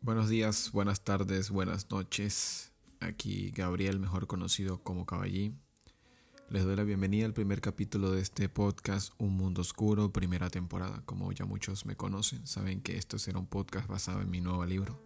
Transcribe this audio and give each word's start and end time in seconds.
Buenos 0.00 0.28
días, 0.28 0.70
buenas 0.72 1.02
tardes, 1.02 1.50
buenas 1.50 1.90
noches. 1.90 2.72
Aquí 3.00 3.50
Gabriel, 3.50 3.98
mejor 3.98 4.28
conocido 4.28 4.80
como 4.82 5.04
Caballí. 5.04 5.52
Les 6.50 6.64
doy 6.64 6.76
la 6.76 6.84
bienvenida 6.84 7.26
al 7.26 7.34
primer 7.34 7.60
capítulo 7.60 8.12
de 8.12 8.22
este 8.22 8.48
podcast 8.48 9.12
Un 9.18 9.36
Mundo 9.36 9.60
Oscuro, 9.62 10.12
primera 10.12 10.50
temporada. 10.50 11.02
Como 11.04 11.32
ya 11.32 11.46
muchos 11.46 11.84
me 11.84 11.96
conocen, 11.96 12.46
saben 12.46 12.80
que 12.80 12.96
esto 12.96 13.18
será 13.18 13.40
un 13.40 13.48
podcast 13.48 13.88
basado 13.88 14.20
en 14.20 14.30
mi 14.30 14.40
nuevo 14.40 14.64
libro, 14.64 15.02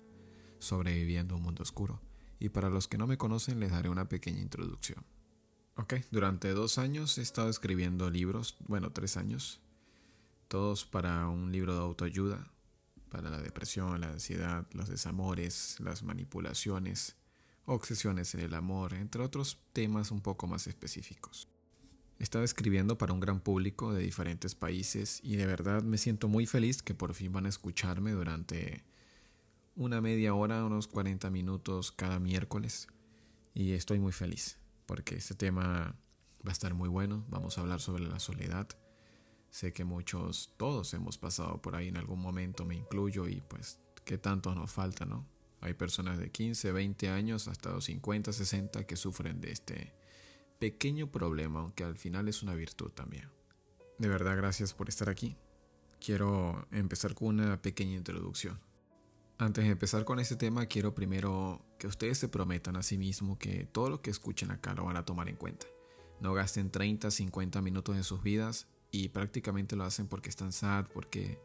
Sobreviviendo 0.58 1.36
un 1.36 1.42
Mundo 1.42 1.62
Oscuro. 1.62 2.02
Y 2.38 2.50
para 2.50 2.68
los 2.68 2.86
que 2.86 2.98
no 2.98 3.06
me 3.06 3.16
conocen, 3.16 3.60
les 3.60 3.70
daré 3.70 3.88
una 3.88 4.10
pequeña 4.10 4.42
introducción. 4.42 5.02
Ok, 5.76 5.94
durante 6.10 6.50
dos 6.50 6.76
años 6.76 7.16
he 7.16 7.22
estado 7.22 7.48
escribiendo 7.48 8.10
libros, 8.10 8.56
bueno, 8.68 8.92
tres 8.92 9.16
años, 9.16 9.62
todos 10.48 10.84
para 10.84 11.28
un 11.28 11.50
libro 11.50 11.74
de 11.74 11.80
autoayuda, 11.80 12.52
para 13.12 13.28
la 13.28 13.42
depresión, 13.42 14.00
la 14.00 14.08
ansiedad, 14.08 14.66
los 14.72 14.88
desamores, 14.88 15.76
las 15.80 16.02
manipulaciones, 16.02 17.16
obsesiones 17.66 18.34
en 18.34 18.40
el 18.40 18.54
amor, 18.54 18.94
entre 18.94 19.22
otros 19.22 19.60
temas 19.74 20.10
un 20.10 20.22
poco 20.22 20.46
más 20.46 20.66
específicos. 20.66 21.46
Estaba 22.18 22.42
escribiendo 22.42 22.96
para 22.96 23.12
un 23.12 23.20
gran 23.20 23.40
público 23.40 23.92
de 23.92 24.02
diferentes 24.02 24.54
países 24.54 25.20
y 25.22 25.36
de 25.36 25.44
verdad 25.44 25.82
me 25.82 25.98
siento 25.98 26.26
muy 26.26 26.46
feliz 26.46 26.82
que 26.82 26.94
por 26.94 27.12
fin 27.12 27.32
van 27.32 27.44
a 27.44 27.50
escucharme 27.50 28.12
durante 28.12 28.82
una 29.76 30.00
media 30.00 30.32
hora, 30.32 30.64
unos 30.64 30.86
40 30.86 31.28
minutos 31.28 31.92
cada 31.92 32.18
miércoles 32.18 32.88
y 33.52 33.72
estoy 33.72 33.98
muy 33.98 34.12
feliz 34.12 34.58
porque 34.86 35.16
este 35.16 35.34
tema 35.34 35.96
va 36.46 36.48
a 36.48 36.52
estar 36.52 36.72
muy 36.72 36.88
bueno. 36.88 37.26
Vamos 37.28 37.58
a 37.58 37.60
hablar 37.60 37.80
sobre 37.80 38.04
la 38.04 38.20
soledad. 38.20 38.68
Sé 39.52 39.70
que 39.74 39.84
muchos, 39.84 40.50
todos 40.56 40.94
hemos 40.94 41.18
pasado 41.18 41.60
por 41.60 41.76
ahí 41.76 41.88
en 41.88 41.98
algún 41.98 42.18
momento, 42.22 42.64
me 42.64 42.74
incluyo 42.74 43.28
y 43.28 43.42
pues 43.42 43.78
qué 44.06 44.16
tanto 44.16 44.54
nos 44.54 44.72
falta, 44.72 45.04
¿no? 45.04 45.26
Hay 45.60 45.74
personas 45.74 46.18
de 46.18 46.30
15, 46.30 46.72
20 46.72 47.10
años 47.10 47.48
hasta 47.48 47.70
los 47.70 47.84
50, 47.84 48.32
60 48.32 48.86
que 48.86 48.96
sufren 48.96 49.42
de 49.42 49.52
este 49.52 49.92
pequeño 50.58 51.12
problema, 51.12 51.60
aunque 51.60 51.84
al 51.84 51.98
final 51.98 52.28
es 52.28 52.42
una 52.42 52.54
virtud 52.54 52.92
también. 52.92 53.28
De 53.98 54.08
verdad, 54.08 54.38
gracias 54.38 54.72
por 54.72 54.88
estar 54.88 55.10
aquí. 55.10 55.36
Quiero 56.00 56.66
empezar 56.70 57.14
con 57.14 57.38
una 57.38 57.60
pequeña 57.60 57.96
introducción. 57.96 58.58
Antes 59.36 59.64
de 59.64 59.72
empezar 59.72 60.06
con 60.06 60.18
este 60.18 60.36
tema, 60.36 60.64
quiero 60.64 60.94
primero 60.94 61.62
que 61.78 61.88
ustedes 61.88 62.16
se 62.16 62.28
prometan 62.28 62.76
a 62.76 62.82
sí 62.82 62.96
mismos 62.96 63.36
que 63.36 63.66
todo 63.66 63.90
lo 63.90 64.00
que 64.00 64.10
escuchen 64.10 64.50
acá 64.50 64.72
lo 64.72 64.86
van 64.86 64.96
a 64.96 65.04
tomar 65.04 65.28
en 65.28 65.36
cuenta. 65.36 65.66
No 66.20 66.32
gasten 66.32 66.70
30, 66.70 67.10
50 67.10 67.60
minutos 67.60 67.96
de 67.96 68.02
sus 68.02 68.22
vidas 68.22 68.66
y 68.92 69.08
prácticamente 69.08 69.74
lo 69.74 69.82
hacen 69.82 70.06
porque 70.06 70.28
están 70.28 70.52
sad, 70.52 70.86
porque 70.94 71.40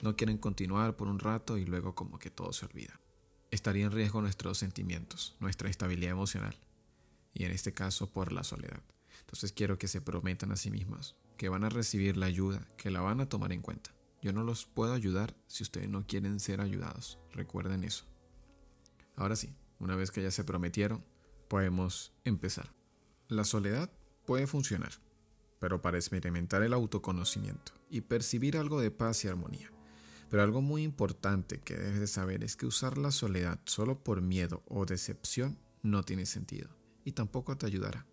no 0.00 0.16
quieren 0.16 0.38
continuar 0.38 0.96
por 0.96 1.08
un 1.08 1.18
rato 1.18 1.58
y 1.58 1.66
luego 1.66 1.94
como 1.94 2.18
que 2.18 2.30
todo 2.30 2.54
se 2.54 2.64
olvida 2.64 2.98
estaría 3.52 3.84
en 3.84 3.92
riesgo 3.92 4.22
nuestros 4.22 4.58
sentimientos, 4.58 5.36
nuestra 5.38 5.68
estabilidad 5.68 6.10
emocional, 6.10 6.56
y 7.34 7.44
en 7.44 7.52
este 7.52 7.72
caso 7.72 8.10
por 8.10 8.32
la 8.32 8.42
soledad. 8.42 8.82
Entonces 9.20 9.52
quiero 9.52 9.78
que 9.78 9.88
se 9.88 10.00
prometan 10.00 10.50
a 10.50 10.56
sí 10.56 10.70
mismos 10.70 11.16
que 11.36 11.48
van 11.48 11.62
a 11.64 11.68
recibir 11.68 12.16
la 12.16 12.26
ayuda, 12.26 12.66
que 12.76 12.90
la 12.90 13.02
van 13.02 13.20
a 13.20 13.28
tomar 13.28 13.52
en 13.52 13.60
cuenta. 13.60 13.90
Yo 14.22 14.32
no 14.32 14.42
los 14.42 14.64
puedo 14.64 14.94
ayudar 14.94 15.34
si 15.48 15.62
ustedes 15.64 15.88
no 15.88 16.06
quieren 16.06 16.40
ser 16.40 16.60
ayudados. 16.60 17.18
Recuerden 17.32 17.84
eso. 17.84 18.04
Ahora 19.16 19.36
sí, 19.36 19.54
una 19.78 19.96
vez 19.96 20.10
que 20.10 20.22
ya 20.22 20.30
se 20.30 20.44
prometieron, 20.44 21.04
podemos 21.48 22.14
empezar. 22.24 22.72
La 23.28 23.44
soledad 23.44 23.90
puede 24.24 24.46
funcionar, 24.46 24.92
pero 25.62 25.80
para 25.80 25.96
experimentar 25.96 26.64
el 26.64 26.72
autoconocimiento 26.72 27.70
y 27.88 28.00
percibir 28.00 28.56
algo 28.56 28.80
de 28.80 28.90
paz 28.90 29.24
y 29.24 29.28
armonía, 29.28 29.70
pero 30.28 30.42
algo 30.42 30.60
muy 30.60 30.82
importante 30.82 31.60
que 31.60 31.76
debes 31.76 32.00
de 32.00 32.08
saber 32.08 32.42
es 32.42 32.56
que 32.56 32.66
usar 32.66 32.98
la 32.98 33.12
soledad 33.12 33.60
solo 33.64 34.02
por 34.02 34.22
miedo 34.22 34.64
o 34.66 34.86
decepción 34.86 35.56
no 35.80 36.02
tiene 36.02 36.26
sentido 36.26 36.68
y 37.04 37.12
tampoco 37.12 37.56
te 37.56 37.66
ayudará. 37.66 38.08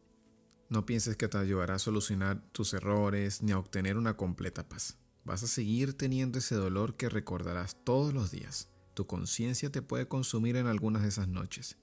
No 0.70 0.86
pienses 0.86 1.18
que 1.18 1.28
te 1.28 1.40
ayudará 1.40 1.74
a 1.74 1.80
solucionar 1.80 2.40
tus 2.52 2.76
errores 2.76 3.42
ni 3.42 3.52
a 3.52 3.58
obtener 3.58 3.98
una 3.98 4.16
completa 4.16 4.70
paz. 4.70 5.00
Vas 5.26 5.42
a 5.42 5.48
seguir 5.48 5.96
teniendo 5.96 6.38
ese 6.38 6.54
dolor 6.54 6.98
que 6.98 7.10
recordarás 7.10 7.84
todos 7.84 8.14
los 8.14 8.30
días. 8.30 8.70
Tu 8.94 9.08
conciencia 9.08 9.72
te 9.72 9.82
puede 9.82 10.08
consumir 10.08 10.56
en 10.56 10.68
algunas 10.68 11.02
de 11.02 11.08
esas 11.08 11.28
noches. 11.28 11.80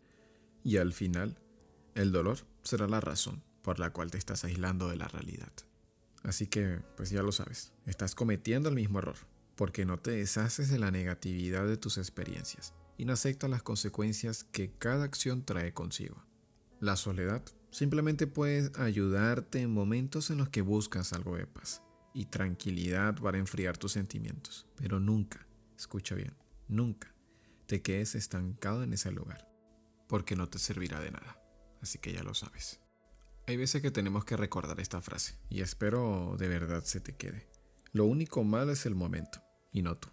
Y 0.62 0.76
al 0.76 0.92
final, 0.92 1.40
el 1.96 2.12
dolor 2.12 2.46
será 2.62 2.86
la 2.86 3.00
razón 3.00 3.42
por 3.66 3.80
la 3.80 3.90
cual 3.90 4.12
te 4.12 4.16
estás 4.16 4.44
aislando 4.44 4.88
de 4.88 4.96
la 4.96 5.08
realidad. 5.08 5.52
Así 6.22 6.46
que, 6.46 6.78
pues 6.96 7.10
ya 7.10 7.20
lo 7.20 7.32
sabes, 7.32 7.72
estás 7.84 8.14
cometiendo 8.14 8.68
el 8.68 8.76
mismo 8.76 9.00
error 9.00 9.16
porque 9.56 9.84
no 9.84 9.98
te 9.98 10.12
deshaces 10.12 10.70
de 10.70 10.78
la 10.78 10.92
negatividad 10.92 11.66
de 11.66 11.76
tus 11.76 11.98
experiencias 11.98 12.74
y 12.96 13.06
no 13.06 13.14
aceptas 13.14 13.50
las 13.50 13.64
consecuencias 13.64 14.44
que 14.44 14.70
cada 14.70 15.02
acción 15.02 15.44
trae 15.44 15.74
consigo. 15.74 16.22
La 16.78 16.94
soledad 16.94 17.42
simplemente 17.72 18.28
puede 18.28 18.70
ayudarte 18.80 19.62
en 19.62 19.72
momentos 19.72 20.30
en 20.30 20.38
los 20.38 20.48
que 20.48 20.62
buscas 20.62 21.12
algo 21.12 21.36
de 21.36 21.48
paz 21.48 21.82
y 22.14 22.26
tranquilidad 22.26 23.16
para 23.16 23.38
enfriar 23.38 23.78
tus 23.78 23.90
sentimientos, 23.90 24.68
pero 24.76 25.00
nunca, 25.00 25.44
escucha 25.76 26.14
bien, 26.14 26.36
nunca 26.68 27.12
te 27.66 27.82
quedes 27.82 28.14
estancado 28.14 28.84
en 28.84 28.92
ese 28.92 29.10
lugar, 29.10 29.50
porque 30.06 30.36
no 30.36 30.48
te 30.48 30.60
servirá 30.60 31.00
de 31.00 31.10
nada, 31.10 31.42
así 31.82 31.98
que 31.98 32.12
ya 32.12 32.22
lo 32.22 32.32
sabes. 32.32 32.85
Hay 33.48 33.56
veces 33.56 33.80
que 33.80 33.92
tenemos 33.92 34.24
que 34.24 34.36
recordar 34.36 34.80
esta 34.80 35.00
frase 35.00 35.36
y 35.48 35.60
espero 35.60 36.34
de 36.36 36.48
verdad 36.48 36.82
se 36.82 37.00
te 37.00 37.14
quede. 37.14 37.46
Lo 37.92 38.04
único 38.04 38.42
malo 38.42 38.72
es 38.72 38.86
el 38.86 38.96
momento 38.96 39.40
y 39.72 39.82
no 39.82 39.96
tú. 39.96 40.08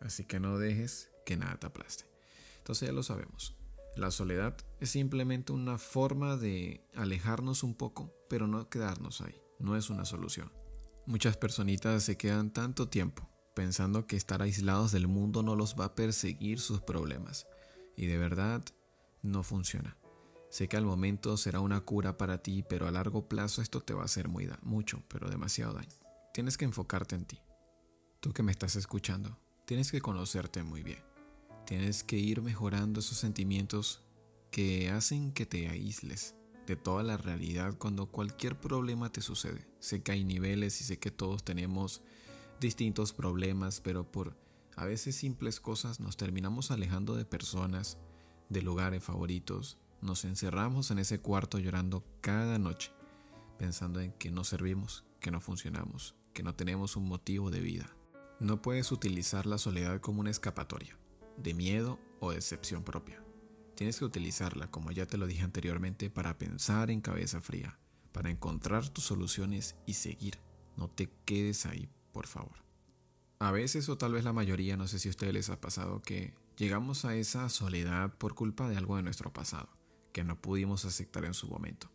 Así 0.00 0.26
que 0.26 0.38
no 0.38 0.58
dejes 0.58 1.10
que 1.24 1.38
nada 1.38 1.56
te 1.56 1.66
aplaste. 1.66 2.04
Entonces 2.58 2.88
ya 2.88 2.92
lo 2.92 3.02
sabemos. 3.02 3.56
La 3.96 4.10
soledad 4.10 4.54
es 4.80 4.90
simplemente 4.90 5.52
una 5.52 5.78
forma 5.78 6.36
de 6.36 6.86
alejarnos 6.94 7.62
un 7.62 7.74
poco, 7.74 8.12
pero 8.28 8.46
no 8.46 8.68
quedarnos 8.68 9.22
ahí. 9.22 9.40
No 9.58 9.76
es 9.76 9.88
una 9.88 10.04
solución. 10.04 10.52
Muchas 11.06 11.38
personitas 11.38 12.02
se 12.02 12.18
quedan 12.18 12.52
tanto 12.52 12.90
tiempo 12.90 13.30
pensando 13.54 14.06
que 14.06 14.16
estar 14.16 14.42
aislados 14.42 14.92
del 14.92 15.06
mundo 15.06 15.42
no 15.42 15.56
los 15.56 15.74
va 15.78 15.86
a 15.86 15.94
perseguir 15.94 16.60
sus 16.60 16.82
problemas. 16.82 17.46
Y 17.96 18.06
de 18.06 18.18
verdad, 18.18 18.62
no 19.22 19.42
funciona. 19.42 19.96
Sé 20.54 20.68
que 20.68 20.76
al 20.76 20.84
momento 20.84 21.36
será 21.36 21.58
una 21.58 21.80
cura 21.80 22.16
para 22.16 22.38
ti, 22.38 22.62
pero 22.62 22.86
a 22.86 22.92
largo 22.92 23.28
plazo 23.28 23.60
esto 23.60 23.80
te 23.80 23.92
va 23.92 24.02
a 24.02 24.04
hacer 24.04 24.28
muy 24.28 24.48
mucho, 24.62 25.02
pero 25.08 25.28
demasiado 25.28 25.72
daño. 25.72 25.96
Tienes 26.32 26.56
que 26.56 26.64
enfocarte 26.64 27.16
en 27.16 27.24
ti. 27.24 27.40
Tú 28.20 28.32
que 28.32 28.44
me 28.44 28.52
estás 28.52 28.76
escuchando, 28.76 29.36
tienes 29.64 29.90
que 29.90 30.00
conocerte 30.00 30.62
muy 30.62 30.84
bien. 30.84 31.02
Tienes 31.66 32.04
que 32.04 32.18
ir 32.18 32.40
mejorando 32.40 33.00
esos 33.00 33.18
sentimientos 33.18 34.04
que 34.52 34.90
hacen 34.90 35.32
que 35.32 35.44
te 35.44 35.68
aísles 35.68 36.36
de 36.68 36.76
toda 36.76 37.02
la 37.02 37.16
realidad 37.16 37.74
cuando 37.76 38.06
cualquier 38.06 38.56
problema 38.56 39.10
te 39.10 39.22
sucede. 39.22 39.66
Sé 39.80 40.04
que 40.04 40.12
hay 40.12 40.22
niveles 40.22 40.80
y 40.80 40.84
sé 40.84 41.00
que 41.00 41.10
todos 41.10 41.44
tenemos 41.44 42.00
distintos 42.60 43.12
problemas, 43.12 43.80
pero 43.80 44.08
por 44.08 44.36
a 44.76 44.84
veces 44.84 45.16
simples 45.16 45.58
cosas 45.58 45.98
nos 45.98 46.16
terminamos 46.16 46.70
alejando 46.70 47.16
de 47.16 47.24
personas, 47.24 47.98
de 48.50 48.62
lugares 48.62 49.02
favoritos, 49.02 49.78
nos 50.04 50.26
encerramos 50.26 50.90
en 50.90 50.98
ese 50.98 51.18
cuarto 51.18 51.58
llorando 51.58 52.04
cada 52.20 52.58
noche, 52.58 52.92
pensando 53.58 54.00
en 54.00 54.12
que 54.12 54.30
no 54.30 54.44
servimos, 54.44 55.04
que 55.18 55.30
no 55.30 55.40
funcionamos, 55.40 56.14
que 56.34 56.42
no 56.42 56.54
tenemos 56.54 56.96
un 56.96 57.08
motivo 57.08 57.50
de 57.50 57.60
vida. 57.60 57.90
No 58.38 58.60
puedes 58.60 58.92
utilizar 58.92 59.46
la 59.46 59.56
soledad 59.56 60.02
como 60.02 60.20
una 60.20 60.30
escapatoria, 60.30 60.98
de 61.38 61.54
miedo 61.54 61.98
o 62.20 62.32
decepción 62.32 62.84
propia. 62.84 63.24
Tienes 63.76 63.98
que 63.98 64.04
utilizarla, 64.04 64.70
como 64.70 64.92
ya 64.92 65.06
te 65.06 65.16
lo 65.16 65.26
dije 65.26 65.42
anteriormente, 65.42 66.10
para 66.10 66.36
pensar 66.36 66.90
en 66.90 67.00
cabeza 67.00 67.40
fría, 67.40 67.78
para 68.12 68.30
encontrar 68.30 68.88
tus 68.90 69.04
soluciones 69.04 69.74
y 69.86 69.94
seguir. 69.94 70.38
No 70.76 70.88
te 70.88 71.10
quedes 71.24 71.64
ahí, 71.64 71.88
por 72.12 72.26
favor. 72.26 72.62
A 73.38 73.52
veces 73.52 73.88
o 73.88 73.96
tal 73.96 74.12
vez 74.12 74.24
la 74.24 74.34
mayoría, 74.34 74.76
no 74.76 74.86
sé 74.86 74.98
si 74.98 75.08
a 75.08 75.10
ustedes 75.10 75.32
les 75.32 75.48
ha 75.48 75.60
pasado, 75.60 76.02
que 76.02 76.34
llegamos 76.56 77.06
a 77.06 77.16
esa 77.16 77.48
soledad 77.48 78.12
por 78.18 78.34
culpa 78.34 78.68
de 78.68 78.76
algo 78.76 78.96
de 78.96 79.02
nuestro 79.02 79.32
pasado, 79.32 79.70
que 80.14 80.24
no 80.24 80.40
pudimos 80.40 80.84
aceptar 80.84 81.24
en 81.24 81.34
su 81.34 81.48
momento. 81.48 81.90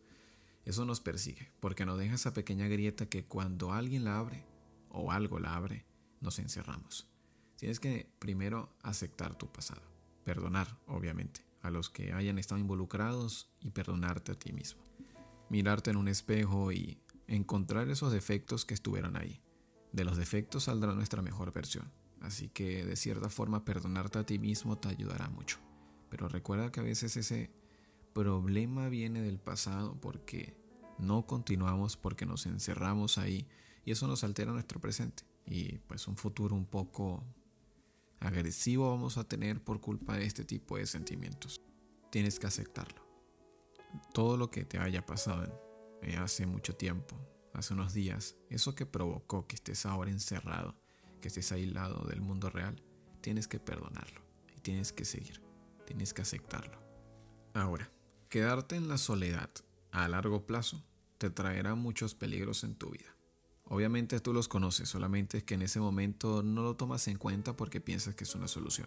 Eso 0.66 0.84
nos 0.84 1.00
persigue, 1.00 1.50
porque 1.58 1.86
nos 1.86 1.98
deja 1.98 2.16
esa 2.16 2.34
pequeña 2.34 2.68
grieta 2.68 3.06
que 3.06 3.24
cuando 3.24 3.72
alguien 3.72 4.04
la 4.04 4.18
abre, 4.18 4.44
o 4.90 5.10
algo 5.10 5.40
la 5.40 5.56
abre, 5.56 5.86
nos 6.20 6.38
encerramos. 6.38 7.08
Tienes 7.56 7.80
que 7.80 8.12
primero 8.18 8.76
aceptar 8.82 9.36
tu 9.36 9.50
pasado, 9.50 9.80
perdonar, 10.22 10.78
obviamente, 10.86 11.46
a 11.62 11.70
los 11.70 11.88
que 11.88 12.12
hayan 12.12 12.38
estado 12.38 12.60
involucrados 12.60 13.50
y 13.58 13.70
perdonarte 13.70 14.32
a 14.32 14.38
ti 14.38 14.52
mismo. 14.52 14.82
Mirarte 15.48 15.90
en 15.90 15.96
un 15.96 16.08
espejo 16.08 16.72
y 16.72 17.00
encontrar 17.26 17.88
esos 17.88 18.12
defectos 18.12 18.66
que 18.66 18.74
estuvieron 18.74 19.16
ahí. 19.16 19.40
De 19.92 20.04
los 20.04 20.18
defectos 20.18 20.64
saldrá 20.64 20.92
nuestra 20.92 21.22
mejor 21.22 21.54
versión. 21.54 21.90
Así 22.20 22.50
que 22.50 22.84
de 22.84 22.96
cierta 22.96 23.30
forma 23.30 23.64
perdonarte 23.64 24.18
a 24.18 24.26
ti 24.26 24.38
mismo 24.38 24.76
te 24.76 24.88
ayudará 24.88 25.30
mucho. 25.30 25.58
Pero 26.10 26.28
recuerda 26.28 26.70
que 26.70 26.80
a 26.80 26.84
veces 26.84 27.16
ese 27.16 27.50
problema 28.12 28.88
viene 28.88 29.22
del 29.22 29.38
pasado 29.38 29.96
porque 30.00 30.56
no 30.98 31.26
continuamos, 31.26 31.96
porque 31.96 32.26
nos 32.26 32.46
encerramos 32.46 33.18
ahí 33.18 33.46
y 33.84 33.92
eso 33.92 34.06
nos 34.06 34.24
altera 34.24 34.52
nuestro 34.52 34.80
presente 34.80 35.24
y 35.46 35.78
pues 35.78 36.06
un 36.06 36.16
futuro 36.16 36.54
un 36.54 36.66
poco 36.66 37.24
agresivo 38.20 38.90
vamos 38.90 39.16
a 39.18 39.24
tener 39.24 39.62
por 39.62 39.80
culpa 39.80 40.16
de 40.16 40.24
este 40.24 40.44
tipo 40.44 40.76
de 40.76 40.86
sentimientos. 40.86 41.60
Tienes 42.10 42.38
que 42.38 42.46
aceptarlo. 42.46 43.02
Todo 44.12 44.36
lo 44.36 44.50
que 44.50 44.64
te 44.64 44.78
haya 44.78 45.04
pasado 45.04 45.98
eh, 46.02 46.16
hace 46.16 46.46
mucho 46.46 46.76
tiempo, 46.76 47.16
hace 47.54 47.74
unos 47.74 47.94
días, 47.94 48.36
eso 48.48 48.74
que 48.74 48.86
provocó 48.86 49.46
que 49.46 49.56
estés 49.56 49.86
ahora 49.86 50.10
encerrado, 50.10 50.76
que 51.20 51.28
estés 51.28 51.50
aislado 51.52 52.06
del 52.06 52.20
mundo 52.20 52.50
real, 52.50 52.82
tienes 53.20 53.48
que 53.48 53.58
perdonarlo 53.58 54.22
y 54.56 54.60
tienes 54.60 54.92
que 54.92 55.04
seguir, 55.04 55.42
tienes 55.86 56.14
que 56.14 56.22
aceptarlo. 56.22 56.78
Ahora, 57.54 57.90
quedarte 58.30 58.76
en 58.76 58.86
la 58.86 58.96
soledad 58.96 59.50
a 59.90 60.06
largo 60.06 60.46
plazo 60.46 60.80
te 61.18 61.30
traerá 61.30 61.74
muchos 61.74 62.14
peligros 62.14 62.62
en 62.62 62.76
tu 62.76 62.90
vida. 62.90 63.16
Obviamente 63.64 64.20
tú 64.20 64.32
los 64.32 64.46
conoces, 64.46 64.88
solamente 64.88 65.38
es 65.38 65.42
que 65.42 65.54
en 65.54 65.62
ese 65.62 65.80
momento 65.80 66.44
no 66.44 66.62
lo 66.62 66.76
tomas 66.76 67.08
en 67.08 67.18
cuenta 67.18 67.56
porque 67.56 67.80
piensas 67.80 68.14
que 68.14 68.22
es 68.22 68.34
una 68.36 68.46
solución. 68.46 68.86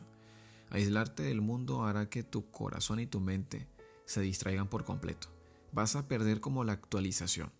Aislarte 0.69 1.23
del 1.23 1.41
mundo 1.41 1.83
hará 1.83 2.09
que 2.09 2.23
tu 2.23 2.49
corazón 2.51 3.01
y 3.01 3.05
tu 3.05 3.19
mente 3.19 3.67
se 4.05 4.21
distraigan 4.21 4.69
por 4.69 4.85
completo. 4.85 5.27
Vas 5.73 5.97
a 5.97 6.07
perder 6.07 6.39
como 6.39 6.63
la 6.63 6.71
actualización. 6.71 7.51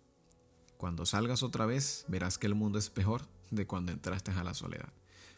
Cuando 0.78 1.04
salgas 1.04 1.42
otra 1.42 1.66
vez, 1.66 2.06
verás 2.08 2.38
que 2.38 2.46
el 2.46 2.54
mundo 2.54 2.78
es 2.78 2.88
peor 2.88 3.28
de 3.50 3.66
cuando 3.66 3.92
entraste 3.92 4.30
a 4.30 4.42
la 4.42 4.54
soledad. 4.54 4.92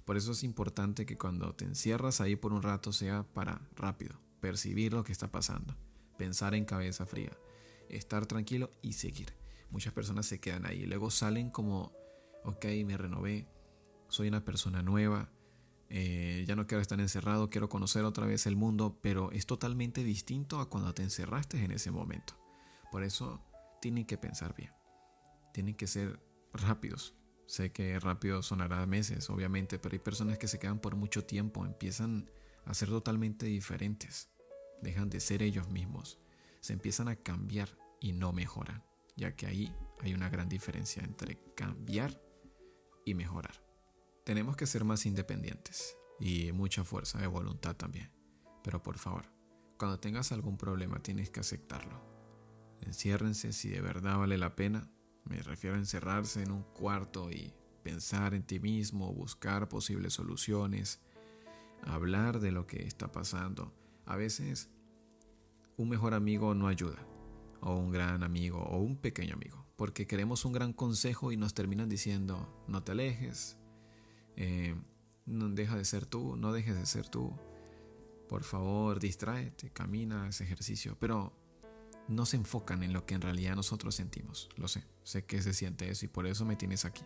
Por 0.04 0.16
eso 0.16 0.30
es 0.30 0.44
importante 0.44 1.06
que 1.06 1.18
cuando 1.18 1.52
te 1.56 1.64
encierras 1.64 2.20
ahí 2.20 2.36
por 2.36 2.52
un 2.52 2.62
rato 2.62 2.92
sea 2.92 3.24
para 3.24 3.60
rápido, 3.74 4.16
percibir 4.40 4.92
lo 4.92 5.02
que 5.02 5.10
está 5.10 5.32
pasando, 5.32 5.76
pensar 6.16 6.54
en 6.54 6.64
cabeza 6.64 7.06
fría, 7.06 7.32
estar 7.88 8.26
tranquilo 8.26 8.70
y 8.82 8.94
seguir. 8.94 9.34
Muchas 9.70 9.92
personas 9.92 10.26
se 10.26 10.40
quedan 10.40 10.66
ahí 10.66 10.86
luego 10.86 11.10
salen 11.10 11.50
como, 11.50 11.92
ok, 12.44 12.64
me 12.84 12.96
renové, 12.96 13.46
soy 14.08 14.28
una 14.28 14.44
persona 14.44 14.82
nueva, 14.82 15.30
eh, 15.88 16.44
ya 16.46 16.56
no 16.56 16.66
quiero 16.66 16.82
estar 16.82 17.00
encerrado, 17.00 17.50
quiero 17.50 17.68
conocer 17.68 18.04
otra 18.04 18.26
vez 18.26 18.46
el 18.46 18.56
mundo, 18.56 18.98
pero 19.02 19.30
es 19.32 19.46
totalmente 19.46 20.02
distinto 20.02 20.60
a 20.60 20.68
cuando 20.68 20.94
te 20.94 21.02
encerraste 21.02 21.62
en 21.62 21.70
ese 21.72 21.90
momento. 21.90 22.34
Por 22.90 23.02
eso 23.02 23.42
tienen 23.80 24.04
que 24.04 24.18
pensar 24.18 24.54
bien, 24.56 24.72
tienen 25.52 25.74
que 25.74 25.86
ser 25.86 26.20
rápidos. 26.52 27.14
Sé 27.46 27.70
que 27.70 28.00
rápido 28.00 28.42
sonará 28.42 28.84
meses, 28.86 29.30
obviamente, 29.30 29.78
pero 29.78 29.92
hay 29.92 30.00
personas 30.00 30.38
que 30.38 30.48
se 30.48 30.58
quedan 30.58 30.80
por 30.80 30.96
mucho 30.96 31.24
tiempo, 31.24 31.64
empiezan 31.64 32.28
a 32.64 32.74
ser 32.74 32.88
totalmente 32.88 33.46
diferentes, 33.46 34.28
dejan 34.82 35.10
de 35.10 35.20
ser 35.20 35.42
ellos 35.42 35.68
mismos, 35.68 36.18
se 36.60 36.72
empiezan 36.72 37.08
a 37.08 37.16
cambiar 37.16 37.76
y 38.00 38.12
no 38.12 38.32
mejoran 38.32 38.82
ya 39.16 39.34
que 39.34 39.46
ahí 39.46 39.74
hay 40.00 40.14
una 40.14 40.28
gran 40.28 40.48
diferencia 40.48 41.02
entre 41.02 41.38
cambiar 41.54 42.22
y 43.04 43.14
mejorar. 43.14 43.62
Tenemos 44.24 44.56
que 44.56 44.66
ser 44.66 44.84
más 44.84 45.06
independientes 45.06 45.96
y 46.20 46.52
mucha 46.52 46.84
fuerza 46.84 47.18
de 47.18 47.26
voluntad 47.26 47.76
también. 47.76 48.12
Pero 48.62 48.82
por 48.82 48.98
favor, 48.98 49.24
cuando 49.78 49.98
tengas 49.98 50.32
algún 50.32 50.58
problema 50.58 51.02
tienes 51.02 51.30
que 51.30 51.40
aceptarlo. 51.40 52.04
Enciérrense 52.80 53.52
si 53.52 53.70
de 53.70 53.80
verdad 53.80 54.18
vale 54.18 54.36
la 54.36 54.54
pena. 54.54 54.90
Me 55.24 55.42
refiero 55.42 55.76
a 55.76 55.80
encerrarse 55.80 56.42
en 56.42 56.50
un 56.50 56.62
cuarto 56.62 57.30
y 57.30 57.54
pensar 57.82 58.34
en 58.34 58.42
ti 58.42 58.60
mismo, 58.60 59.12
buscar 59.12 59.68
posibles 59.68 60.12
soluciones, 60.12 61.00
hablar 61.82 62.40
de 62.40 62.52
lo 62.52 62.66
que 62.66 62.86
está 62.86 63.10
pasando. 63.10 63.72
A 64.06 64.16
veces 64.16 64.70
un 65.76 65.88
mejor 65.88 66.14
amigo 66.14 66.54
no 66.54 66.68
ayuda, 66.68 67.06
o 67.60 67.74
un 67.74 67.90
gran 67.90 68.22
amigo 68.22 68.58
o 68.58 68.78
un 68.78 68.96
pequeño 68.96 69.34
amigo, 69.34 69.66
porque 69.76 70.06
queremos 70.06 70.44
un 70.44 70.52
gran 70.52 70.72
consejo 70.72 71.32
y 71.32 71.36
nos 71.36 71.54
terminan 71.54 71.88
diciendo, 71.88 72.64
no 72.66 72.82
te 72.82 72.92
alejes, 72.92 73.58
eh, 74.36 74.74
no 75.26 75.48
deja 75.48 75.76
de 75.76 75.84
ser 75.84 76.06
tú, 76.06 76.36
no 76.36 76.52
dejes 76.52 76.76
de 76.76 76.86
ser 76.86 77.08
tú, 77.08 77.36
por 78.28 78.44
favor, 78.44 79.00
distráete, 79.00 79.70
camina, 79.70 80.28
ese 80.28 80.44
ejercicio, 80.44 80.96
pero 80.98 81.32
no 82.08 82.24
se 82.24 82.36
enfocan 82.36 82.82
en 82.82 82.92
lo 82.92 83.04
que 83.04 83.14
en 83.14 83.20
realidad 83.20 83.56
nosotros 83.56 83.94
sentimos, 83.94 84.48
lo 84.56 84.68
sé, 84.68 84.84
sé 85.02 85.24
que 85.24 85.42
se 85.42 85.52
siente 85.52 85.90
eso 85.90 86.04
y 86.04 86.08
por 86.08 86.26
eso 86.26 86.44
me 86.44 86.56
tienes 86.56 86.84
aquí 86.84 87.04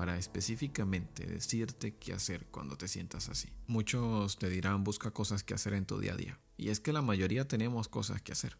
para 0.00 0.16
específicamente 0.16 1.26
decirte 1.26 1.94
qué 1.94 2.14
hacer 2.14 2.46
cuando 2.46 2.78
te 2.78 2.88
sientas 2.88 3.28
así. 3.28 3.50
Muchos 3.66 4.38
te 4.38 4.48
dirán 4.48 4.82
busca 4.82 5.10
cosas 5.10 5.44
que 5.44 5.52
hacer 5.52 5.74
en 5.74 5.84
tu 5.84 6.00
día 6.00 6.14
a 6.14 6.16
día. 6.16 6.40
Y 6.56 6.70
es 6.70 6.80
que 6.80 6.94
la 6.94 7.02
mayoría 7.02 7.46
tenemos 7.46 7.86
cosas 7.88 8.22
que 8.22 8.32
hacer. 8.32 8.56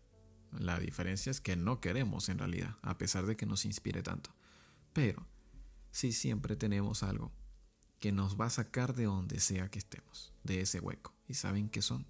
La 0.53 0.79
diferencia 0.79 1.31
es 1.31 1.41
que 1.41 1.57
no 1.57 1.81
queremos 1.81 2.29
en 2.29 2.41
realidad, 2.41 2.77
a 2.83 2.99
pesar 2.99 3.25
de 3.25 3.39
que 3.39 3.47
nos 3.47 3.65
inspire 3.65 4.03
tanto. 4.03 4.37
Pero 4.93 5.27
sí 5.91 6.13
siempre 6.13 6.57
tenemos 6.57 7.03
algo 7.03 7.33
que 8.01 8.13
nos 8.13 8.39
va 8.39 8.45
a 8.45 8.51
sacar 8.51 8.95
de 8.95 9.05
donde 9.05 9.41
sea 9.41 9.71
que 9.71 9.79
estemos, 9.79 10.35
de 10.45 10.61
ese 10.61 10.79
hueco. 10.79 11.15
¿Y 11.27 11.33
saben 11.33 11.71
qué 11.71 11.81
son? 11.81 12.07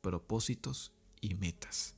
Propósitos 0.00 0.92
y 1.20 1.34
metas. 1.34 1.94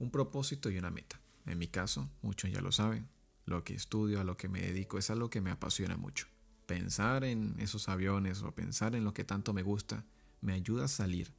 Un 0.00 0.10
propósito 0.10 0.68
y 0.68 0.78
una 0.78 0.90
meta. 0.90 1.20
En 1.44 1.60
mi 1.60 1.68
caso, 1.68 2.10
muchos 2.22 2.50
ya 2.50 2.60
lo 2.60 2.72
saben, 2.72 3.08
lo 3.46 3.64
que 3.64 3.74
estudio, 3.74 4.20
a 4.20 4.24
lo 4.24 4.36
que 4.36 4.48
me 4.48 4.60
dedico, 4.60 4.98
es 4.98 5.08
algo 5.10 5.30
que 5.30 5.40
me 5.40 5.50
apasiona 5.50 5.96
mucho. 5.96 6.26
Pensar 6.66 7.24
en 7.24 7.54
esos 7.58 7.88
aviones 7.88 8.42
o 8.42 8.54
pensar 8.54 8.94
en 8.94 9.04
lo 9.04 9.14
que 9.14 9.24
tanto 9.24 9.52
me 9.54 9.62
gusta 9.62 10.04
me 10.40 10.52
ayuda 10.52 10.84
a 10.84 10.88
salir 10.88 11.32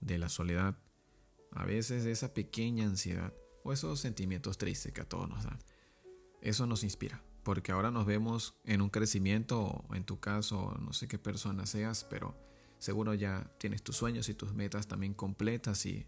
de 0.00 0.18
la 0.18 0.28
soledad 0.28 0.76
a 1.54 1.64
veces 1.64 2.06
esa 2.06 2.32
pequeña 2.34 2.86
ansiedad 2.86 3.32
o 3.62 3.72
esos 3.72 4.00
sentimientos 4.00 4.58
tristes 4.58 4.92
que 4.92 5.02
a 5.02 5.08
todos 5.08 5.28
nos 5.28 5.44
dan. 5.44 5.58
Eso 6.40 6.66
nos 6.66 6.82
inspira, 6.82 7.22
porque 7.44 7.72
ahora 7.72 7.90
nos 7.90 8.06
vemos 8.06 8.54
en 8.64 8.80
un 8.80 8.90
crecimiento, 8.90 9.60
o 9.60 9.94
en 9.94 10.04
tu 10.04 10.18
caso, 10.18 10.76
no 10.80 10.92
sé 10.92 11.06
qué 11.06 11.18
persona 11.18 11.66
seas, 11.66 12.04
pero 12.04 12.36
seguro 12.78 13.14
ya 13.14 13.52
tienes 13.58 13.82
tus 13.82 13.96
sueños 13.96 14.28
y 14.28 14.34
tus 14.34 14.54
metas 14.54 14.88
también 14.88 15.14
completas 15.14 15.86
y 15.86 16.06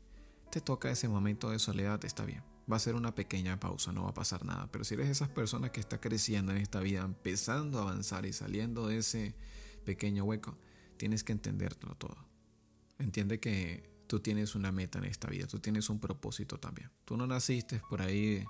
te 0.50 0.60
toca 0.60 0.90
ese 0.90 1.08
momento 1.08 1.50
de 1.50 1.58
soledad, 1.58 2.04
está 2.04 2.24
bien. 2.24 2.42
Va 2.70 2.76
a 2.76 2.80
ser 2.80 2.94
una 2.94 3.14
pequeña 3.14 3.60
pausa, 3.60 3.92
no 3.92 4.04
va 4.04 4.10
a 4.10 4.14
pasar 4.14 4.44
nada, 4.44 4.68
pero 4.72 4.84
si 4.84 4.94
eres 4.94 5.08
esas 5.08 5.28
personas 5.28 5.70
que 5.70 5.80
está 5.80 6.00
creciendo 6.00 6.52
en 6.52 6.58
esta 6.58 6.80
vida, 6.80 7.02
empezando 7.02 7.78
a 7.78 7.82
avanzar 7.82 8.24
y 8.24 8.32
saliendo 8.32 8.86
de 8.86 8.98
ese 8.98 9.34
pequeño 9.84 10.24
hueco, 10.24 10.56
tienes 10.96 11.24
que 11.24 11.32
entenderlo 11.32 11.94
todo. 11.96 12.16
Entiende 12.98 13.38
que 13.38 13.90
tú 14.06 14.20
tienes 14.20 14.54
una 14.54 14.72
meta 14.72 14.98
en 14.98 15.04
esta 15.04 15.28
vida, 15.28 15.46
tú 15.46 15.58
tienes 15.58 15.90
un 15.90 16.00
propósito 16.00 16.58
también. 16.58 16.90
Tú 17.04 17.16
no 17.16 17.26
naciste 17.26 17.82
por 17.90 18.00
ahí 18.00 18.44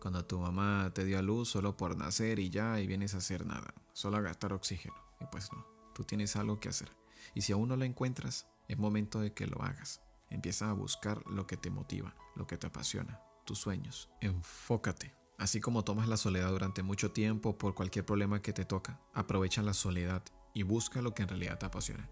cuando 0.00 0.24
tu 0.26 0.38
mamá 0.38 0.90
te 0.94 1.04
dio 1.04 1.18
a 1.18 1.22
luz 1.22 1.48
solo 1.48 1.76
por 1.76 1.96
nacer 1.96 2.38
y 2.38 2.50
ya 2.50 2.80
y 2.80 2.86
vienes 2.86 3.14
a 3.14 3.18
hacer 3.18 3.46
nada, 3.46 3.72
solo 3.94 4.18
a 4.18 4.20
gastar 4.20 4.52
oxígeno. 4.52 4.96
Y 5.20 5.24
pues 5.32 5.50
no, 5.52 5.66
tú 5.94 6.04
tienes 6.04 6.36
algo 6.36 6.60
que 6.60 6.68
hacer. 6.68 6.90
Y 7.34 7.40
si 7.40 7.52
aún 7.52 7.68
no 7.68 7.76
lo 7.76 7.84
encuentras, 7.84 8.46
es 8.68 8.76
momento 8.76 9.20
de 9.20 9.32
que 9.32 9.46
lo 9.46 9.62
hagas. 9.62 10.02
Empieza 10.28 10.68
a 10.68 10.74
buscar 10.74 11.26
lo 11.26 11.46
que 11.46 11.56
te 11.56 11.70
motiva, 11.70 12.14
lo 12.34 12.46
que 12.46 12.58
te 12.58 12.66
apasiona, 12.66 13.20
tus 13.44 13.58
sueños. 13.58 14.10
Enfócate. 14.20 15.14
Así 15.38 15.60
como 15.60 15.84
tomas 15.84 16.08
la 16.08 16.16
soledad 16.16 16.50
durante 16.50 16.82
mucho 16.82 17.10
tiempo 17.10 17.58
por 17.58 17.74
cualquier 17.74 18.06
problema 18.06 18.40
que 18.40 18.52
te 18.52 18.64
toca, 18.64 19.00
aprovecha 19.12 19.62
la 19.62 19.74
soledad 19.74 20.22
y 20.54 20.62
busca 20.62 21.02
lo 21.02 21.14
que 21.14 21.22
en 21.22 21.28
realidad 21.28 21.58
te 21.58 21.66
apasiona. 21.66 22.08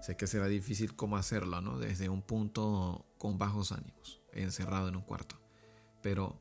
Sé 0.00 0.16
que 0.16 0.26
será 0.26 0.46
difícil 0.46 0.96
cómo 0.96 1.16
hacerlo, 1.16 1.60
¿no? 1.60 1.78
Desde 1.78 2.08
un 2.08 2.22
punto 2.22 3.06
con 3.18 3.38
bajos 3.38 3.72
ánimos, 3.72 4.20
encerrado 4.32 4.88
en 4.88 4.96
un 4.96 5.02
cuarto. 5.02 5.40
Pero 6.02 6.40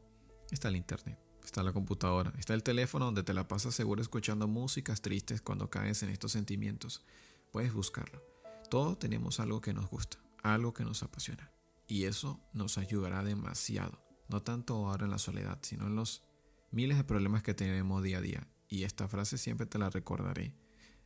está 0.52 0.70
el 0.70 0.76
internet, 0.76 1.20
está 1.44 1.62
la 1.64 1.74
computadora, 1.74 2.34
está 2.40 2.54
el 2.54 2.64
teléfono 2.64 3.06
donde 3.06 3.24
te 3.24 3.34
la 3.34 3.48
pasas 3.48 3.76
seguro 3.76 4.02
escuchando 4.02 4.48
músicas 4.48 5.02
tristes 5.02 5.42
cuando 5.42 5.70
caes 5.70 6.02
en 6.04 6.10
estos 6.10 6.32
sentimientos. 6.32 7.04
Puedes 7.52 7.74
buscarlo. 7.74 8.24
Todos 8.70 8.98
tenemos 8.98 9.40
algo 9.40 9.62
que 9.62 9.74
nos 9.74 9.90
gusta, 9.90 10.18
algo 10.42 10.74
que 10.74 10.84
nos 10.84 11.04
apasiona. 11.04 11.52
Y 11.88 12.06
eso 12.06 12.40
nos 12.54 12.78
ayudará 12.78 13.24
demasiado. 13.24 14.02
No 14.32 14.42
tanto 14.42 14.76
ahora 14.76 15.04
en 15.04 15.12
la 15.12 15.18
soledad, 15.18 15.60
sino 15.62 15.88
en 15.88 15.96
los 15.96 16.24
miles 16.72 16.98
de 16.98 17.04
problemas 17.04 17.44
que 17.44 17.54
tenemos 17.54 18.02
día 18.02 18.20
a 18.20 18.22
día. 18.22 18.48
Y 18.70 18.84
esta 18.84 19.10
frase 19.10 19.38
siempre 19.38 19.66
te 19.66 19.78
la 19.78 19.90
recordaré 19.90 20.56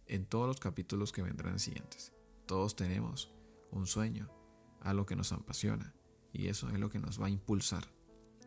en 0.05 0.27
todos 0.27 0.48
los 0.48 0.60
capítulos 0.60 1.12
que 1.12 1.24
vendrán 1.24 1.58
siguientes. 1.58 2.13
Todos 2.46 2.75
tenemos 2.75 3.34
un 3.72 3.88
sueño, 3.88 4.29
algo 4.82 5.08
que 5.08 5.15
nos 5.15 5.32
apasiona 5.32 5.96
y 6.32 6.50
eso 6.50 6.70
es 6.70 6.79
lo 6.79 6.91
que 6.91 7.00
nos 7.00 7.20
va 7.20 7.25
a 7.25 7.32
impulsar 7.32 7.88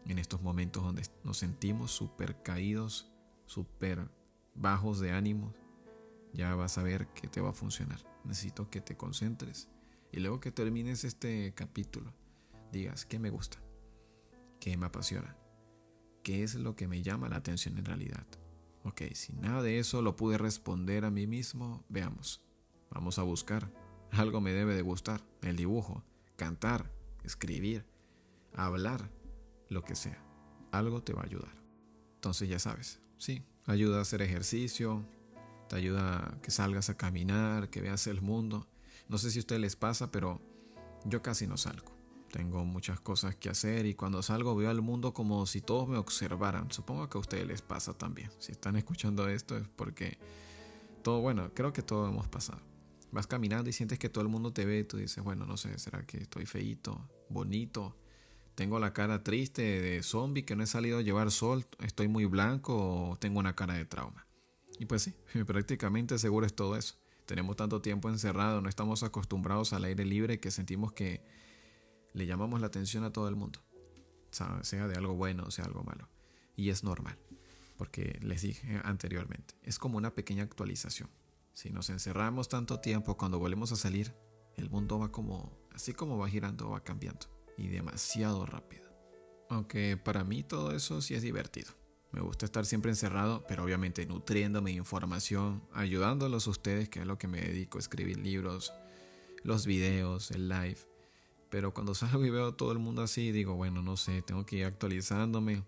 en 0.07 0.21
estos 0.21 0.43
momentos 0.43 0.85
donde 0.85 1.03
nos 1.25 1.39
sentimos 1.39 1.91
súper 1.91 2.41
caídos, 2.45 3.11
súper 3.47 4.09
bajos 4.55 5.01
de 5.01 5.11
ánimo. 5.11 5.53
Ya 6.33 6.55
vas 6.55 6.79
a 6.79 6.85
ver 6.85 7.09
que 7.09 7.27
te 7.27 7.41
va 7.41 7.51
a 7.51 7.53
funcionar. 7.53 7.99
Necesito 8.23 8.71
que 8.71 8.81
te 8.81 8.97
concentres 8.97 9.69
y 10.13 10.21
luego 10.21 10.39
que 10.39 10.53
termines 10.53 11.03
este 11.03 11.53
capítulo 11.55 12.15
digas 12.71 13.05
qué 13.07 13.19
me 13.19 13.31
gusta, 13.31 13.59
qué 14.61 14.77
me 14.77 14.87
apasiona, 14.87 15.37
qué 16.23 16.43
es 16.43 16.55
lo 16.55 16.77
que 16.77 16.89
me 16.89 17.03
llama 17.03 17.29
la 17.29 17.37
atención 17.37 17.79
en 17.79 17.85
realidad. 17.85 18.27
Ok, 18.85 19.03
si 19.15 19.33
nada 19.33 19.63
de 19.63 19.79
eso 19.79 20.03
lo 20.03 20.17
pude 20.17 20.39
responder 20.39 21.05
a 21.05 21.11
mí 21.11 21.27
mismo, 21.27 21.85
veamos. 21.89 22.43
Vamos 22.91 23.19
a 23.19 23.23
buscar 23.23 23.71
algo 24.13 24.41
me 24.41 24.53
debe 24.53 24.75
de 24.75 24.83
gustar, 24.83 25.21
el 25.43 25.57
dibujo, 25.57 26.03
cantar, 26.37 26.91
escribir, 27.25 27.85
hablar, 28.55 29.11
lo 29.69 29.83
que 29.83 29.95
sea. 29.95 30.23
Algo 30.73 31.03
te 31.03 31.13
va 31.13 31.23
a 31.23 31.27
ayudar. 31.27 31.55
Entonces 32.15 32.49
ya 32.49 32.59
sabes, 32.59 33.01
sí, 33.19 33.45
ayuda 33.67 33.99
a 33.99 34.03
hacer 34.03 34.23
ejercicio, 34.23 35.05
te 35.69 35.77
ayuda 35.77 36.19
a 36.19 36.41
que 36.41 36.51
salgas 36.51 36.91
a 36.91 36.97
caminar, 36.97 37.71
que 37.71 37.81
veas 37.81 38.07
el 38.07 38.23
mundo. 38.23 38.67
No 39.09 39.19
sé 39.19 39.31
si 39.31 39.39
a 39.39 39.41
ustedes 39.41 39.61
les 39.61 39.77
pasa, 39.77 40.11
pero 40.11 40.41
yo 41.05 41.23
casi 41.23 41.47
no 41.47 41.57
salgo. 41.57 41.98
Tengo 42.31 42.65
muchas 42.65 43.01
cosas 43.01 43.37
que 43.37 43.49
hacer 43.49 43.87
y 43.87 43.95
cuando 43.95 44.23
salgo 44.23 44.55
veo 44.55 44.71
al 44.71 44.83
mundo 44.83 45.15
como 45.15 45.47
si 45.47 45.61
todos 45.61 45.89
me 45.89 45.97
observaran. 45.97 46.71
Supongo 46.71 47.09
que 47.09 47.19
a 47.19 47.21
ustedes 47.21 47.47
les 47.47 47.63
pasa 47.63 47.95
también. 47.95 48.31
Si 48.39 48.53
están 48.53 48.77
escuchando 48.77 49.29
esto 49.29 49.57
es 49.57 49.67
porque 49.69 50.19
todo, 51.03 51.21
bueno, 51.21 51.51
creo 51.55 51.73
que 51.73 51.83
todo 51.83 52.09
hemos 52.09 52.29
pasado. 52.29 52.61
Vas 53.11 53.27
caminando 53.27 53.71
y 53.71 53.73
sientes 53.73 53.99
que 53.99 54.11
todo 54.11 54.23
el 54.23 54.29
mundo 54.29 54.53
te 54.53 54.67
ve 54.67 54.85
tú 54.85 54.99
dices, 54.99 55.25
bueno, 55.25 55.47
no 55.47 55.57
sé, 55.57 55.79
¿será 55.79 56.05
que 56.05 56.19
estoy 56.19 56.45
feito, 56.45 57.09
bonito? 57.31 57.97
Tengo 58.55 58.79
la 58.79 58.93
cara 58.93 59.23
triste 59.23 59.63
de 59.63 60.03
zombie 60.03 60.45
que 60.45 60.57
no 60.57 60.65
he 60.65 60.67
salido 60.67 60.99
a 60.99 61.03
llevar 61.03 61.31
sol, 61.31 61.65
estoy 61.81 62.09
muy 62.09 62.27
blanco 62.27 63.11
o 63.11 63.17
tengo 63.17 63.39
una 63.39 63.55
cara 63.55 63.75
de 63.75 63.87
trauma. 63.87 64.27
Y 64.79 64.85
pues 64.85 65.03
sí, 65.03 65.15
prácticamente 65.47 66.19
seguro 66.19 66.45
es 66.45 66.55
todo 66.55 66.77
eso. 66.77 66.97
Tenemos 67.25 67.57
tanto 67.57 67.81
tiempo 67.81 68.09
encerrado, 68.09 68.61
no 68.61 68.69
estamos 68.69 69.03
acostumbrados 69.03 69.73
al 69.73 69.85
aire 69.85 70.05
libre 70.05 70.41
que 70.41 70.51
sentimos 70.51 70.93
que 70.93 71.23
le 72.19 72.27
llamamos 72.27 72.61
la 72.61 72.67
atención 72.67 73.05
a 73.05 73.13
todo 73.13 73.29
el 73.29 73.37
mundo, 73.37 73.61
sea 74.31 74.89
de 74.89 74.97
algo 74.97 75.15
bueno 75.15 75.45
o 75.47 75.51
sea 75.51 75.65
algo 75.65 75.85
malo. 75.85 76.09
Y 76.57 76.71
es 76.71 76.83
normal, 76.83 77.17
porque 77.77 78.19
les 78.21 78.43
dije 78.43 78.81
anteriormente, 78.83 79.55
es 79.63 79.79
como 79.79 79.97
una 79.97 80.15
pequeña 80.15 80.43
actualización. 80.43 81.09
Si 81.55 81.71
nos 81.71 81.91
encerramos 81.91 82.49
tanto 82.49 82.81
tiempo, 82.81 83.17
cuando 83.17 83.39
volvemos 83.39 83.71
a 83.73 83.77
salir, 83.77 84.15
el 84.57 84.69
mundo 84.69 84.99
va 84.99 85.13
como, 85.13 85.57
así 85.73 85.93
como 85.93 86.19
va 86.19 86.29
girando, 86.29 86.71
va 86.71 86.83
cambiando, 86.83 87.27
y 87.57 87.69
demasiado 87.69 88.45
rápido. 88.45 88.89
Aunque 89.49 89.97
para 89.97 90.25
mí 90.25 90.43
todo 90.43 90.73
eso 90.73 91.01
sí 91.01 91.15
es 91.15 91.23
divertido. 91.23 91.73
Me 92.11 92.21
gusta 92.21 92.47
estar 92.47 92.67
siempre 92.67 92.91
encerrado, 92.91 93.45
pero 93.47 93.63
obviamente 93.63 94.07
nutriéndome 94.07 94.71
de 94.71 94.79
información, 94.79 95.63
ayudándolos 95.73 96.47
a 96.49 96.51
ustedes, 96.51 96.89
que 96.89 97.01
es 97.01 97.07
lo 97.07 97.19
que 97.19 97.29
me 97.29 97.41
dedico, 97.41 97.79
escribir 97.79 98.19
libros, 98.19 98.73
los 99.45 99.67
videos, 99.67 100.33
el 100.33 100.49
live. 100.49 100.79
Pero 101.51 101.73
cuando 101.75 101.95
salgo 101.95 102.25
y 102.25 102.31
veo 102.31 102.49
a 102.49 102.57
todo 102.57 102.73
el 102.73 102.79
mundo 102.79 103.03
así, 103.03 103.33
digo, 103.33 103.55
bueno, 103.55 103.83
no 103.83 103.97
sé, 103.97 104.23
tengo 104.23 104.45
que 104.47 104.57
ir 104.57 104.65
actualizándome, 104.65 105.65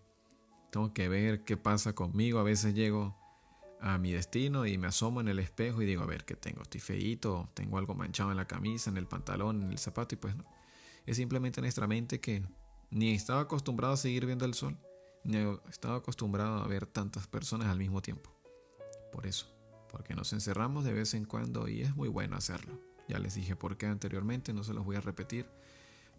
tengo 0.71 0.93
que 0.93 1.09
ver 1.09 1.45
qué 1.45 1.57
pasa 1.57 1.95
conmigo. 1.95 2.39
A 2.39 2.43
veces 2.43 2.75
llego 2.75 3.17
a 3.81 3.99
mi 3.99 4.13
destino 4.13 4.67
y 4.67 4.77
me 4.79 4.87
asomo 4.87 5.21
en 5.21 5.29
el 5.29 5.39
espejo 5.39 5.83
y 5.83 5.87
digo, 5.87 6.03
a 6.03 6.07
ver, 6.07 6.25
¿qué 6.25 6.37
tengo? 6.37 6.63
Estoy 6.63 6.81
feíto, 6.81 7.49
tengo 7.55 7.79
algo 7.79 7.95
manchado 7.95 8.31
en 8.31 8.37
la 8.37 8.47
camisa, 8.47 8.91
en 8.91 8.99
el 8.99 9.07
pantalón, 9.07 9.63
en 9.63 9.71
el 9.71 9.79
zapato 9.79 10.15
y 10.15 10.19
pues 10.19 10.37
no. 10.37 10.45
Es 11.07 11.17
simplemente 11.17 11.61
nuestra 11.61 11.87
mente 11.87 12.21
que 12.21 12.45
ni 12.91 13.13
estaba 13.13 13.41
acostumbrado 13.41 13.95
a 13.95 13.97
seguir 13.97 14.27
viendo 14.27 14.45
el 14.45 14.55
sol, 14.55 14.77
ni 15.25 15.39
estaba 15.69 15.97
acostumbrado 15.97 16.63
a 16.63 16.67
ver 16.67 16.87
tantas 16.87 17.27
personas 17.27 17.69
al 17.69 17.79
mismo 17.79 18.03
tiempo. 18.03 18.31
Por 19.13 19.27
eso, 19.27 19.47
porque 19.91 20.15
nos 20.15 20.33
encerramos 20.33 20.85
de 20.85 20.93
vez 20.93 21.15
en 21.15 21.25
cuando 21.25 21.69
y 21.69 21.83
es 21.83 21.97
muy 21.97 22.09
bueno 22.09 22.37
hacerlo. 22.37 22.79
Ya 23.09 23.19
les 23.19 23.35
dije 23.35 23.57
por 23.57 23.77
qué 23.77 23.87
anteriormente, 23.87 24.53
no 24.53 24.63
se 24.63 24.75
los 24.75 24.85
voy 24.85 24.97
a 24.97 25.01
repetir, 25.01 25.47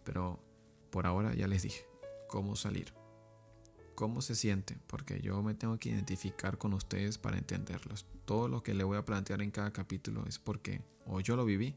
pero 0.04 0.42
por 0.90 1.06
ahora 1.06 1.34
ya 1.34 1.46
les 1.46 1.62
dije 1.62 1.86
cómo 2.28 2.56
salir, 2.56 2.92
cómo 3.94 4.22
se 4.22 4.34
siente, 4.34 4.78
porque 4.86 5.20
yo 5.20 5.42
me 5.42 5.54
tengo 5.54 5.78
que 5.78 5.90
identificar 5.90 6.58
con 6.58 6.72
ustedes 6.74 7.18
para 7.18 7.38
entenderlos. 7.38 8.06
Todo 8.24 8.48
lo 8.48 8.62
que 8.62 8.74
le 8.74 8.84
voy 8.84 8.98
a 8.98 9.04
plantear 9.04 9.42
en 9.42 9.50
cada 9.50 9.72
capítulo 9.72 10.24
es 10.26 10.38
porque 10.38 10.82
o 11.06 11.20
yo 11.20 11.36
lo 11.36 11.44
viví 11.44 11.76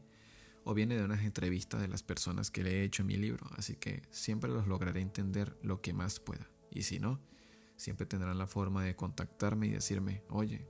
o 0.64 0.74
viene 0.74 0.96
de 0.96 1.04
unas 1.04 1.22
entrevistas 1.22 1.80
de 1.80 1.88
las 1.88 2.02
personas 2.02 2.50
que 2.50 2.64
le 2.64 2.80
he 2.80 2.84
hecho 2.84 3.02
en 3.02 3.08
mi 3.08 3.16
libro, 3.16 3.46
así 3.56 3.76
que 3.76 4.02
siempre 4.10 4.50
los 4.50 4.66
lograré 4.66 5.00
entender 5.00 5.56
lo 5.62 5.80
que 5.80 5.92
más 5.92 6.18
pueda. 6.18 6.50
Y 6.70 6.82
si 6.82 6.98
no, 6.98 7.20
siempre 7.76 8.06
tendrán 8.06 8.38
la 8.38 8.46
forma 8.46 8.82
de 8.82 8.96
contactarme 8.96 9.68
y 9.68 9.70
decirme, 9.70 10.24
oye, 10.28 10.66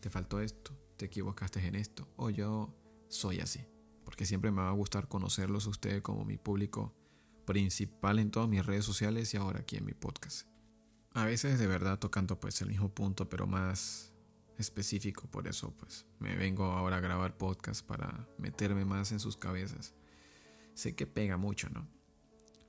te 0.00 0.10
faltó 0.10 0.40
esto, 0.40 0.76
te 0.96 1.06
equivocaste 1.06 1.66
en 1.66 1.76
esto, 1.76 2.08
o 2.16 2.28
yo 2.30 2.74
soy 3.08 3.40
así 3.40 3.66
porque 4.08 4.24
siempre 4.24 4.50
me 4.50 4.62
va 4.62 4.70
a 4.70 4.72
gustar 4.72 5.06
conocerlos 5.06 5.66
a 5.66 5.68
ustedes 5.68 6.00
como 6.00 6.24
mi 6.24 6.38
público 6.38 6.94
principal 7.48 8.18
en 8.18 8.30
todas 8.30 8.46
mis 8.46 8.64
redes 8.66 8.84
sociales 8.84 9.32
y 9.32 9.38
ahora 9.38 9.60
aquí 9.60 9.78
en 9.78 9.86
mi 9.86 9.94
podcast. 9.94 10.46
A 11.12 11.24
veces 11.24 11.58
de 11.58 11.66
verdad 11.66 11.98
tocando 11.98 12.38
pues 12.38 12.60
el 12.60 12.68
mismo 12.68 12.90
punto, 12.90 13.30
pero 13.30 13.46
más 13.46 14.12
específico, 14.58 15.26
por 15.30 15.48
eso 15.48 15.74
pues 15.78 16.04
me 16.18 16.36
vengo 16.36 16.66
ahora 16.66 16.98
a 16.98 17.00
grabar 17.00 17.38
podcast 17.38 17.82
para 17.86 18.28
meterme 18.36 18.84
más 18.84 19.12
en 19.12 19.18
sus 19.18 19.38
cabezas. 19.38 19.94
Sé 20.74 20.94
que 20.94 21.06
pega 21.06 21.38
mucho, 21.38 21.70
¿no? 21.70 21.88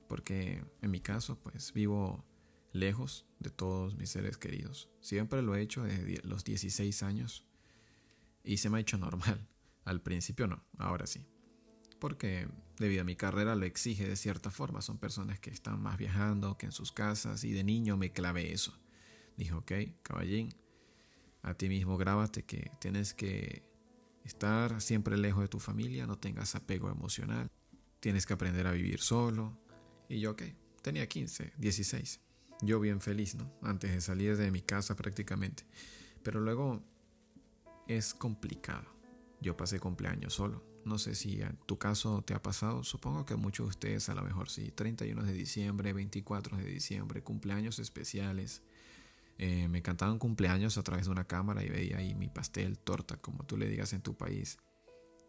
Porque 0.08 0.64
en 0.80 0.90
mi 0.90 1.00
caso 1.00 1.38
pues 1.38 1.74
vivo 1.74 2.24
lejos 2.72 3.26
de 3.38 3.50
todos 3.50 3.96
mis 3.96 4.08
seres 4.08 4.38
queridos. 4.38 4.88
Siempre 5.02 5.42
lo 5.42 5.54
he 5.54 5.60
hecho 5.60 5.82
desde 5.82 6.26
los 6.26 6.42
16 6.42 7.02
años 7.02 7.44
y 8.42 8.56
se 8.56 8.70
me 8.70 8.78
ha 8.78 8.80
hecho 8.80 8.96
normal. 8.96 9.46
Al 9.84 10.00
principio 10.00 10.46
no, 10.46 10.64
ahora 10.78 11.06
sí. 11.06 11.26
Porque 11.98 12.48
debido 12.80 13.02
a 13.02 13.04
mi 13.04 13.14
carrera 13.14 13.54
lo 13.54 13.64
exige 13.64 14.08
de 14.08 14.16
cierta 14.16 14.50
forma. 14.50 14.82
Son 14.82 14.98
personas 14.98 15.38
que 15.38 15.50
están 15.50 15.80
más 15.80 15.96
viajando 15.96 16.58
que 16.58 16.66
en 16.66 16.72
sus 16.72 16.90
casas 16.90 17.44
y 17.44 17.52
de 17.52 17.62
niño 17.62 17.96
me 17.96 18.10
clavé 18.10 18.52
eso. 18.52 18.76
Dijo, 19.36 19.58
ok, 19.58 19.72
caballín, 20.02 20.52
a 21.42 21.54
ti 21.54 21.68
mismo 21.68 21.96
grábate 21.96 22.44
que 22.44 22.70
tienes 22.80 23.14
que 23.14 23.62
estar 24.24 24.80
siempre 24.80 25.16
lejos 25.16 25.42
de 25.42 25.48
tu 25.48 25.60
familia, 25.60 26.06
no 26.06 26.18
tengas 26.18 26.54
apego 26.54 26.90
emocional, 26.90 27.48
tienes 28.00 28.26
que 28.26 28.32
aprender 28.32 28.66
a 28.66 28.72
vivir 28.72 29.00
solo. 29.00 29.56
Y 30.08 30.18
yo, 30.18 30.32
ok, 30.32 30.42
tenía 30.82 31.06
15, 31.06 31.52
16. 31.56 32.20
Yo 32.62 32.80
bien 32.80 33.00
feliz, 33.00 33.36
¿no? 33.36 33.50
Antes 33.62 33.92
de 33.92 34.00
salir 34.00 34.36
de 34.36 34.50
mi 34.50 34.60
casa 34.60 34.96
prácticamente. 34.96 35.64
Pero 36.22 36.40
luego 36.40 36.82
es 37.86 38.12
complicado 38.12 39.00
yo 39.40 39.56
pasé 39.56 39.80
cumpleaños 39.80 40.34
solo. 40.34 40.62
No 40.84 40.98
sé 40.98 41.14
si 41.14 41.42
en 41.42 41.56
tu 41.66 41.78
caso 41.78 42.22
te 42.22 42.34
ha 42.34 42.42
pasado. 42.42 42.82
Supongo 42.84 43.26
que 43.26 43.36
muchos 43.36 43.66
de 43.66 43.70
ustedes 43.70 44.08
a 44.08 44.14
lo 44.14 44.22
mejor 44.22 44.48
sí. 44.48 44.70
31 44.70 45.22
de 45.22 45.32
diciembre, 45.32 45.92
24 45.92 46.56
de 46.56 46.64
diciembre, 46.64 47.22
cumpleaños 47.22 47.78
especiales. 47.78 48.62
Eh, 49.38 49.68
me 49.68 49.82
cantaban 49.82 50.18
cumpleaños 50.18 50.76
a 50.78 50.82
través 50.82 51.06
de 51.06 51.12
una 51.12 51.24
cámara 51.24 51.64
y 51.64 51.68
veía 51.68 51.98
ahí 51.98 52.14
mi 52.14 52.28
pastel, 52.28 52.78
torta, 52.78 53.16
como 53.16 53.44
tú 53.44 53.56
le 53.56 53.68
digas 53.68 53.92
en 53.92 54.02
tu 54.02 54.14
país. 54.14 54.58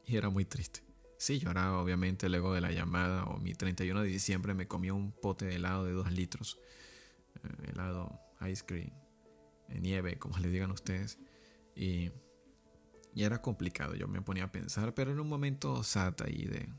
Y 0.06 0.18
era 0.18 0.30
muy 0.30 0.46
triste. 0.46 0.82
Sí, 1.18 1.40
lloraba 1.40 1.80
obviamente 1.82 2.28
luego 2.30 2.54
de 2.54 2.62
la 2.62 2.72
llamada 2.72 3.26
o 3.26 3.38
mi 3.38 3.54
31 3.54 4.02
de 4.02 4.08
diciembre 4.08 4.54
me 4.54 4.68
comí 4.68 4.90
un 4.90 5.12
pote 5.12 5.46
de 5.46 5.56
helado 5.56 5.86
de 5.86 5.94
2 5.94 6.12
litros. 6.12 6.60
Eh, 7.44 7.72
helado, 7.72 8.20
ice 8.50 8.66
cream, 8.66 8.92
eh, 9.70 9.80
nieve, 9.80 10.18
como 10.18 10.38
le 10.40 10.50
digan 10.50 10.72
ustedes. 10.72 11.20
Y 11.76 12.12
y 13.14 13.24
era 13.24 13.42
complicado, 13.42 13.96
yo 13.96 14.08
me 14.08 14.22
ponía 14.22 14.46
a 14.46 14.52
pensar, 14.52 14.94
pero 14.94 15.12
en 15.12 15.20
un 15.20 15.28
momento 15.28 15.84
sat 15.84 16.22
ahí 16.22 16.46
de, 16.46 16.70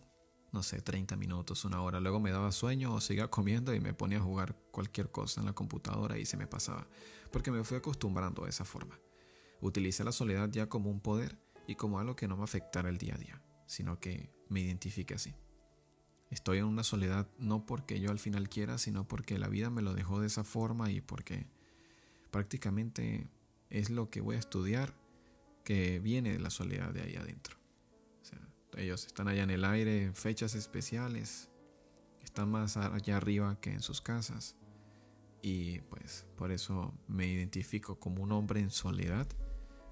no 0.53 0.62
sé, 0.62 0.81
30 0.81 1.17
minutos, 1.17 1.65
una 1.65 1.83
hora. 1.83 2.01
Luego 2.01 2.21
me 2.21 2.31
daba 2.31 2.53
sueño 2.53 2.95
o 2.95 3.01
seguía 3.01 3.29
comiendo 3.29 3.75
y 3.75 3.81
me 3.81 3.95
ponía 3.95 4.19
a 4.19 4.23
jugar 4.23 4.57
cualquier 4.71 5.11
cosa 5.11 5.41
en 5.41 5.47
la 5.47 5.53
computadora 5.53 6.19
y 6.19 6.25
se 6.25 6.37
me 6.37 6.47
pasaba, 6.47 6.87
porque 7.31 7.51
me 7.51 7.65
fui 7.65 7.77
acostumbrando 7.77 8.45
a 8.45 8.49
esa 8.49 8.65
forma. 8.65 8.99
Utilicé 9.61 10.05
la 10.05 10.12
soledad 10.12 10.49
ya 10.51 10.69
como 10.69 10.91
un 10.91 11.01
poder 11.01 11.39
y 11.67 11.75
como 11.75 12.01
algo 12.01 12.17
que 12.17 12.29
no 12.29 12.37
me 12.37 12.45
afectara 12.45 12.89
el 12.89 12.99
día 12.99 13.15
a 13.15 13.19
día, 13.19 13.43
sino 13.67 14.01
que 14.01 14.31
me 14.49 14.61
identifique 14.61 15.15
así. 15.15 15.35
Estoy 16.31 16.59
en 16.59 16.65
una 16.65 16.83
soledad 16.83 17.29
no 17.39 17.67
porque 17.67 18.01
yo 18.01 18.11
al 18.11 18.19
final 18.19 18.49
quiera, 18.49 18.79
sino 18.79 19.07
porque 19.07 19.39
la 19.39 19.49
vida 19.49 19.69
me 19.69 19.83
lo 19.83 19.93
dejó 19.93 20.19
de 20.19 20.29
esa 20.29 20.45
forma 20.45 20.91
y 20.91 21.03
porque 21.03 21.47
prácticamente 22.31 23.31
es 23.69 23.91
lo 23.91 24.09
que 24.09 24.23
voy 24.23 24.37
a 24.37 24.39
estudiar 24.39 24.95
que 25.64 26.00
viene 26.00 26.33
de 26.33 26.38
la 26.38 26.50
soledad 26.50 26.92
de 26.92 27.02
ahí 27.02 27.16
adentro. 27.16 27.57
ellos 28.76 29.07
están 29.07 29.28
allá 29.28 29.42
en 29.42 29.50
el 29.50 29.64
aire 29.64 30.04
en 30.04 30.14
fechas 30.14 30.54
especiales, 30.54 31.50
están 32.23 32.50
más 32.50 32.76
allá 32.78 33.19
arriba 33.19 33.61
que 33.61 33.71
en 33.71 33.83
sus 33.83 34.00
casas. 34.00 34.57
Y 35.42 35.81
pues 35.83 36.25
por 36.37 36.52
eso 36.52 36.95
me 37.09 37.26
identifico 37.26 37.99
como 37.99 38.23
un 38.23 38.33
hombre 38.33 38.61
en 38.61 38.71
soledad, 38.71 39.26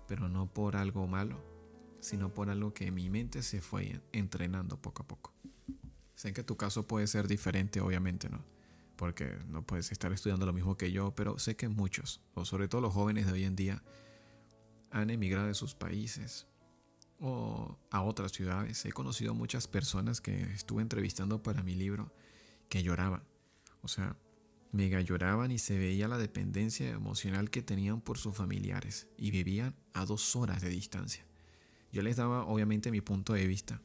pero 0.07 0.29
no 0.29 0.47
por 0.47 0.77
algo 0.77 1.07
malo, 1.07 1.45
sino 2.01 2.33
por 2.33 2.49
algo 2.49 2.73
que 2.73 2.91
mi 2.91 3.11
mente 3.11 3.43
se 3.43 3.61
fue 3.61 4.01
entrenando 4.13 4.81
poco 4.81 5.03
a 5.03 5.07
poco. 5.07 5.35
Sé 6.15 6.33
que 6.33 6.45
tu 6.45 6.57
caso 6.57 6.87
puede 6.87 7.07
ser 7.07 7.29
diferente, 7.29 7.81
obviamente, 7.81 8.29
¿no? 8.29 8.45
Porque 8.97 9.39
no 9.49 9.63
puedes 9.63 9.91
estar 9.93 10.13
estudiando 10.13 10.47
lo 10.47 10.53
mismo 10.53 10.77
que 10.77 10.93
yo, 10.93 11.15
pero 11.15 11.39
sé 11.39 11.57
que 11.57 11.69
muchos, 11.69 12.21
o 12.35 12.45
sobre 12.45 12.69
todo 12.69 12.81
los 12.81 12.93
jóvenes 12.93 13.27
de 13.27 13.33
hoy 13.33 13.45
en 13.45 13.57
día, 13.57 13.83
han 14.91 15.11
emigrado 15.11 15.47
de 15.47 15.55
sus 15.55 15.75
países 15.75 16.47
o 17.21 17.79
a 17.91 18.03
otras 18.03 18.33
ciudades. 18.33 18.85
He 18.85 18.93
conocido 18.93 19.35
muchas 19.35 19.69
personas 19.69 20.21
que 20.21 20.43
estuve 20.55 20.83
entrevistando 20.83 21.43
para 21.43 21.63
mi 21.63 21.75
libro 21.75 22.13
que 22.69 22.83
lloraban. 22.83 23.23
O 23.83 23.89
sea, 23.89 24.17
mega 24.73 25.01
lloraban 25.01 25.51
y 25.51 25.59
se 25.59 25.79
veía 25.79 26.09
la 26.09 26.19
dependencia 26.19 26.91
emocional 26.91 27.51
que 27.51 27.63
tenían 27.63 28.01
por 28.01 28.19
sus 28.19 28.37
familiares 28.37 29.09
y 29.17 29.31
vivían 29.31 29.75
a 29.93 30.05
dos 30.05 30.37
horas 30.37 30.63
de 30.63 30.69
distancia. 30.69 31.25
Yo 31.93 32.03
les 32.03 32.17
daba 32.17 32.45
obviamente 32.45 32.91
mi 32.91 33.01
punto 33.01 33.33
de 33.33 33.47
vista. 33.47 33.83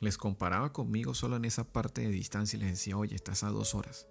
Les 0.00 0.18
comparaba 0.18 0.72
conmigo 0.72 1.14
solo 1.14 1.36
en 1.36 1.44
esa 1.44 1.64
parte 1.72 2.02
de 2.02 2.10
distancia 2.10 2.56
y 2.56 2.60
les 2.60 2.70
decía, 2.72 2.96
oye, 2.96 3.14
estás 3.14 3.44
a 3.44 3.50
dos 3.50 3.74
horas. 3.74 4.08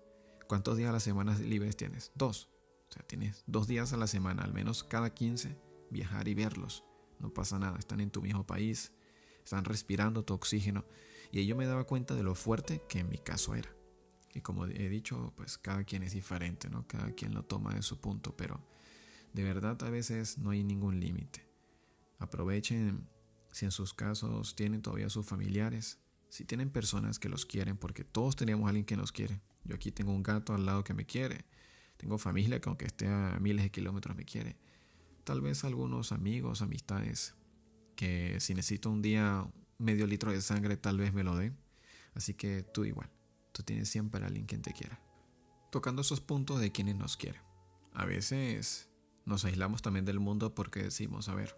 ¿Cuántos 0.47 0.77
días 0.77 0.89
a 0.89 0.93
la 0.93 0.99
semana 0.99 1.37
libres 1.37 1.75
tienes? 1.75 2.11
Dos. 2.15 2.49
O 2.89 2.93
sea, 2.93 3.03
tienes 3.03 3.43
dos 3.47 3.67
días 3.67 3.91
a 3.93 3.97
la 3.97 4.07
semana, 4.07 4.43
al 4.43 4.53
menos 4.53 4.83
cada 4.83 5.13
15 5.13 5.57
viajar 5.93 6.27
y 6.27 6.33
verlos. 6.33 6.83
No 7.19 7.33
pasa 7.33 7.57
nada, 7.57 7.79
están 7.79 8.01
en 8.01 8.11
tu 8.11 8.21
mismo 8.21 8.45
país. 8.45 8.91
están 9.43 9.63
respirando 9.65 10.23
tu 10.25 10.33
oxígeno. 10.33 10.85
Y 11.31 11.45
yo 11.45 11.55
me 11.55 11.65
daba 11.65 11.85
cuenta 11.85 12.15
de 12.15 12.23
lo 12.23 12.35
fuerte 12.35 12.81
que 12.89 12.99
en 12.99 13.09
mi 13.09 13.17
caso 13.17 13.55
era. 13.55 13.73
Y 14.33 14.41
como 14.41 14.65
he 14.65 14.89
dicho, 14.89 15.33
pues 15.35 15.57
cada 15.57 15.83
quien 15.83 16.03
es 16.03 16.13
diferente, 16.13 16.69
¿no? 16.69 16.87
Cada 16.87 17.11
quien 17.11 17.33
lo 17.33 17.43
toma 17.43 17.73
de 17.75 17.81
su 17.81 17.99
punto, 17.99 18.35
pero 18.35 18.59
de 19.33 19.43
verdad 19.43 19.81
a 19.83 19.89
veces 19.89 20.37
no 20.37 20.49
hay 20.49 20.63
ningún 20.63 20.99
límite. 20.99 21.47
Aprovechen 22.19 23.07
si 23.51 23.65
en 23.65 23.71
sus 23.71 23.93
casos 23.93 24.55
tienen 24.55 24.81
todavía 24.81 25.09
sus 25.09 25.25
familiares, 25.25 25.99
si 26.29 26.45
tienen 26.45 26.71
personas 26.71 27.19
que 27.19 27.29
los 27.29 27.45
quieren, 27.45 27.77
porque 27.77 28.03
todos 28.03 28.35
tenemos 28.35 28.65
a 28.65 28.69
alguien 28.69 28.85
que 28.85 28.97
nos 28.97 29.11
quiere. 29.11 29.39
Yo 29.63 29.75
aquí 29.75 29.91
tengo 29.91 30.11
un 30.11 30.23
gato 30.23 30.53
al 30.53 30.65
lado 30.65 30.83
que 30.83 30.93
me 30.93 31.05
quiere. 31.05 31.45
Tengo 31.97 32.17
familia 32.17 32.59
que 32.59 32.69
aunque 32.69 32.85
esté 32.85 33.07
a 33.07 33.37
miles 33.39 33.63
de 33.63 33.71
kilómetros 33.71 34.15
me 34.15 34.25
quiere. 34.25 34.57
Tal 35.23 35.41
vez 35.41 35.63
algunos 35.63 36.11
amigos, 36.11 36.61
amistades, 36.61 37.35
que 37.95 38.39
si 38.39 38.53
necesito 38.53 38.89
un 38.89 39.01
día 39.01 39.47
medio 39.77 40.07
litro 40.07 40.31
de 40.31 40.41
sangre 40.41 40.77
tal 40.77 40.97
vez 40.97 41.13
me 41.13 41.23
lo 41.23 41.35
den. 41.35 41.57
Así 42.13 42.33
que 42.33 42.63
tú 42.63 42.85
igual, 42.85 43.09
tú 43.51 43.63
tienes 43.63 43.89
siempre 43.89 44.23
a 44.23 44.27
alguien 44.27 44.45
quien 44.45 44.61
te 44.61 44.73
quiera. 44.73 44.99
Tocando 45.71 46.01
esos 46.01 46.21
puntos 46.21 46.59
de 46.59 46.71
quienes 46.71 46.95
nos 46.95 47.17
quieren. 47.17 47.41
A 47.93 48.05
veces 48.05 48.89
nos 49.25 49.45
aislamos 49.45 49.81
también 49.81 50.05
del 50.05 50.19
mundo 50.19 50.53
porque 50.53 50.83
decimos, 50.83 51.29
a 51.29 51.35
ver, 51.35 51.55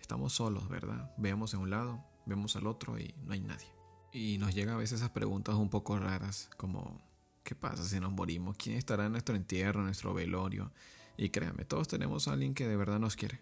estamos 0.00 0.32
solos, 0.32 0.68
¿verdad? 0.68 1.12
Vemos 1.18 1.54
en 1.54 1.60
un 1.60 1.70
lado, 1.70 2.04
vemos 2.26 2.56
al 2.56 2.66
otro 2.66 2.98
y 2.98 3.14
no 3.24 3.32
hay 3.32 3.40
nadie. 3.40 3.66
Y 4.12 4.38
nos 4.38 4.54
llegan 4.54 4.74
a 4.74 4.78
veces 4.78 5.00
esas 5.00 5.10
preguntas 5.10 5.54
un 5.56 5.70
poco 5.70 5.98
raras, 5.98 6.50
como, 6.56 7.00
¿qué 7.42 7.54
pasa 7.54 7.84
si 7.84 7.98
nos 7.98 8.12
morimos? 8.12 8.56
¿Quién 8.56 8.76
estará 8.76 9.06
en 9.06 9.12
nuestro 9.12 9.34
entierro, 9.34 9.80
en 9.80 9.86
nuestro 9.86 10.14
velorio? 10.14 10.70
Y 11.16 11.30
créanme, 11.30 11.64
todos 11.64 11.88
tenemos 11.88 12.28
a 12.28 12.32
alguien 12.32 12.54
que 12.54 12.66
de 12.66 12.76
verdad 12.76 12.98
nos 12.98 13.16
quiere. 13.16 13.40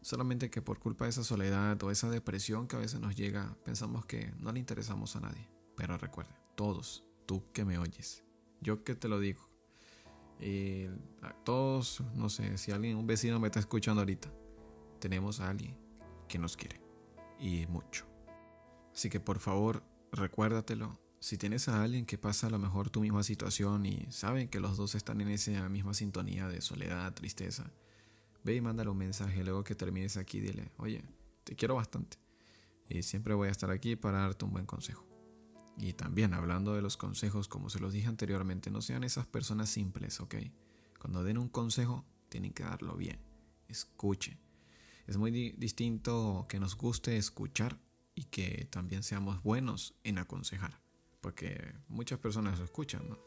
Solamente 0.00 0.50
que 0.50 0.62
por 0.62 0.78
culpa 0.78 1.04
de 1.04 1.10
esa 1.10 1.22
soledad 1.22 1.80
o 1.82 1.90
esa 1.90 2.10
depresión 2.10 2.66
que 2.66 2.76
a 2.76 2.80
veces 2.80 3.00
nos 3.00 3.14
llega, 3.14 3.56
pensamos 3.64 4.04
que 4.06 4.32
no 4.38 4.52
le 4.52 4.58
interesamos 4.58 5.14
a 5.16 5.20
nadie. 5.20 5.48
Pero 5.76 5.96
recuerde, 5.96 6.34
todos, 6.56 7.04
tú 7.26 7.44
que 7.52 7.64
me 7.64 7.78
oyes, 7.78 8.24
yo 8.60 8.82
que 8.82 8.94
te 8.94 9.08
lo 9.08 9.20
digo, 9.20 9.48
y 10.42 10.86
a 11.22 11.32
todos, 11.44 12.02
no 12.14 12.28
sé, 12.28 12.58
si 12.58 12.72
alguien, 12.72 12.96
un 12.96 13.06
vecino 13.06 13.38
me 13.38 13.46
está 13.46 13.60
escuchando 13.60 14.00
ahorita, 14.00 14.28
tenemos 14.98 15.40
a 15.40 15.48
alguien 15.48 15.76
que 16.28 16.38
nos 16.38 16.56
quiere. 16.56 16.80
Y 17.38 17.66
mucho. 17.68 18.06
Así 18.92 19.08
que 19.08 19.20
por 19.20 19.38
favor, 19.38 19.84
recuérdatelo. 20.10 20.98
Si 21.22 21.38
tienes 21.38 21.68
a 21.68 21.84
alguien 21.84 22.04
que 22.04 22.18
pasa 22.18 22.48
a 22.48 22.50
lo 22.50 22.58
mejor 22.58 22.90
tu 22.90 23.00
misma 23.00 23.22
situación 23.22 23.86
y 23.86 24.08
saben 24.10 24.48
que 24.48 24.58
los 24.58 24.76
dos 24.76 24.96
están 24.96 25.20
en 25.20 25.28
esa 25.28 25.68
misma 25.68 25.94
sintonía 25.94 26.48
de 26.48 26.60
soledad, 26.60 27.14
tristeza, 27.14 27.70
ve 28.42 28.56
y 28.56 28.60
mándale 28.60 28.90
un 28.90 28.98
mensaje 28.98 29.44
luego 29.44 29.62
que 29.62 29.76
termines 29.76 30.16
aquí. 30.16 30.40
Dile, 30.40 30.72
oye, 30.78 31.04
te 31.44 31.54
quiero 31.54 31.76
bastante. 31.76 32.16
Y 32.88 33.04
siempre 33.04 33.34
voy 33.34 33.46
a 33.46 33.52
estar 33.52 33.70
aquí 33.70 33.94
para 33.94 34.18
darte 34.18 34.44
un 34.44 34.50
buen 34.50 34.66
consejo. 34.66 35.06
Y 35.78 35.92
también 35.92 36.34
hablando 36.34 36.74
de 36.74 36.82
los 36.82 36.96
consejos, 36.96 37.46
como 37.46 37.70
se 37.70 37.78
los 37.78 37.92
dije 37.92 38.08
anteriormente, 38.08 38.72
no 38.72 38.82
sean 38.82 39.04
esas 39.04 39.24
personas 39.24 39.70
simples, 39.70 40.18
¿ok? 40.18 40.34
Cuando 40.98 41.22
den 41.22 41.38
un 41.38 41.48
consejo, 41.48 42.04
tienen 42.30 42.52
que 42.52 42.64
darlo 42.64 42.96
bien. 42.96 43.20
Escuche. 43.68 44.38
Es 45.06 45.18
muy 45.18 45.30
distinto 45.52 46.46
que 46.48 46.58
nos 46.58 46.76
guste 46.76 47.16
escuchar 47.16 47.78
y 48.16 48.24
que 48.24 48.66
también 48.72 49.04
seamos 49.04 49.40
buenos 49.44 49.94
en 50.02 50.18
aconsejar. 50.18 50.81
Porque 51.22 51.74
muchas 51.88 52.18
personas 52.18 52.58
lo 52.58 52.66
escuchan, 52.66 53.08
¿no? 53.08 53.18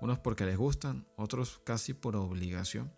Unos 0.00 0.18
porque 0.18 0.44
les 0.44 0.56
gustan, 0.56 1.06
otros 1.16 1.60
casi 1.64 1.94
por 1.94 2.14
obligación 2.14 2.92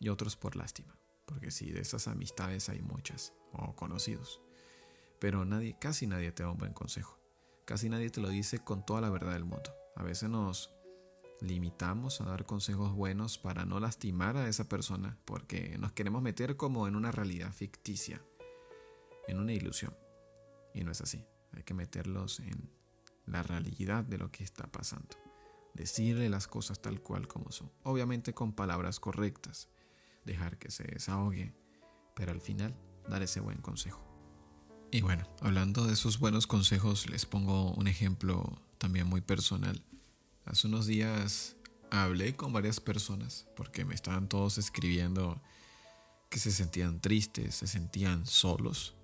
y 0.00 0.08
otros 0.08 0.36
por 0.36 0.56
lástima. 0.56 0.96
Porque 1.26 1.50
sí, 1.50 1.70
de 1.72 1.80
esas 1.80 2.08
amistades 2.08 2.68
hay 2.68 2.80
muchas 2.80 3.32
o 3.52 3.74
conocidos. 3.74 4.40
Pero 5.18 5.44
nadie, 5.44 5.76
casi 5.78 6.06
nadie 6.06 6.32
te 6.32 6.42
da 6.42 6.50
un 6.50 6.58
buen 6.58 6.72
consejo. 6.72 7.18
Casi 7.64 7.88
nadie 7.88 8.10
te 8.10 8.20
lo 8.20 8.28
dice 8.28 8.58
con 8.58 8.84
toda 8.84 9.00
la 9.00 9.10
verdad 9.10 9.32
del 9.32 9.44
mundo. 9.44 9.74
A 9.96 10.02
veces 10.02 10.28
nos 10.28 10.70
limitamos 11.40 12.20
a 12.20 12.24
dar 12.24 12.46
consejos 12.46 12.92
buenos 12.92 13.38
para 13.38 13.64
no 13.64 13.80
lastimar 13.80 14.36
a 14.36 14.48
esa 14.48 14.68
persona 14.68 15.18
porque 15.24 15.76
nos 15.78 15.92
queremos 15.92 16.22
meter 16.22 16.56
como 16.56 16.86
en 16.86 16.96
una 16.96 17.10
realidad 17.10 17.52
ficticia, 17.52 18.22
en 19.26 19.38
una 19.38 19.52
ilusión. 19.52 19.96
Y 20.74 20.84
no 20.84 20.92
es 20.92 21.00
así. 21.00 21.24
Hay 21.52 21.62
que 21.64 21.74
meterlos 21.74 22.40
en 22.40 22.70
la 23.26 23.42
realidad 23.42 24.04
de 24.04 24.18
lo 24.18 24.30
que 24.30 24.44
está 24.44 24.66
pasando. 24.66 25.16
Decirle 25.74 26.28
las 26.28 26.46
cosas 26.46 26.80
tal 26.80 27.00
cual 27.00 27.28
como 27.28 27.50
son. 27.50 27.70
Obviamente 27.82 28.34
con 28.34 28.52
palabras 28.52 29.00
correctas. 29.00 29.68
Dejar 30.24 30.58
que 30.58 30.70
se 30.70 30.84
desahogue. 30.84 31.54
Pero 32.14 32.32
al 32.32 32.40
final 32.40 32.74
dar 33.08 33.22
ese 33.22 33.40
buen 33.40 33.58
consejo. 33.58 34.00
Y 34.90 35.00
bueno, 35.00 35.26
hablando 35.40 35.86
de 35.86 35.94
esos 35.94 36.18
buenos 36.18 36.46
consejos, 36.46 37.08
les 37.08 37.24
pongo 37.24 37.72
un 37.72 37.88
ejemplo 37.88 38.60
también 38.76 39.06
muy 39.06 39.22
personal. 39.22 39.82
Hace 40.44 40.66
unos 40.66 40.86
días 40.86 41.56
hablé 41.90 42.36
con 42.36 42.52
varias 42.52 42.80
personas 42.80 43.46
porque 43.56 43.84
me 43.84 43.94
estaban 43.94 44.28
todos 44.28 44.58
escribiendo 44.58 45.40
que 46.28 46.38
se 46.38 46.50
sentían 46.50 47.00
tristes, 47.00 47.54
se 47.56 47.66
sentían 47.66 48.26
solos. 48.26 48.94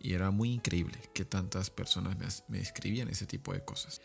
Y 0.00 0.14
era 0.14 0.30
muy 0.30 0.52
increíble 0.52 0.98
que 1.12 1.24
tantas 1.24 1.70
personas 1.70 2.44
me, 2.48 2.58
escribían 2.58 3.08
ese 3.08 3.26
tipo 3.26 3.52
de 3.52 3.64
cosas. 3.64 4.00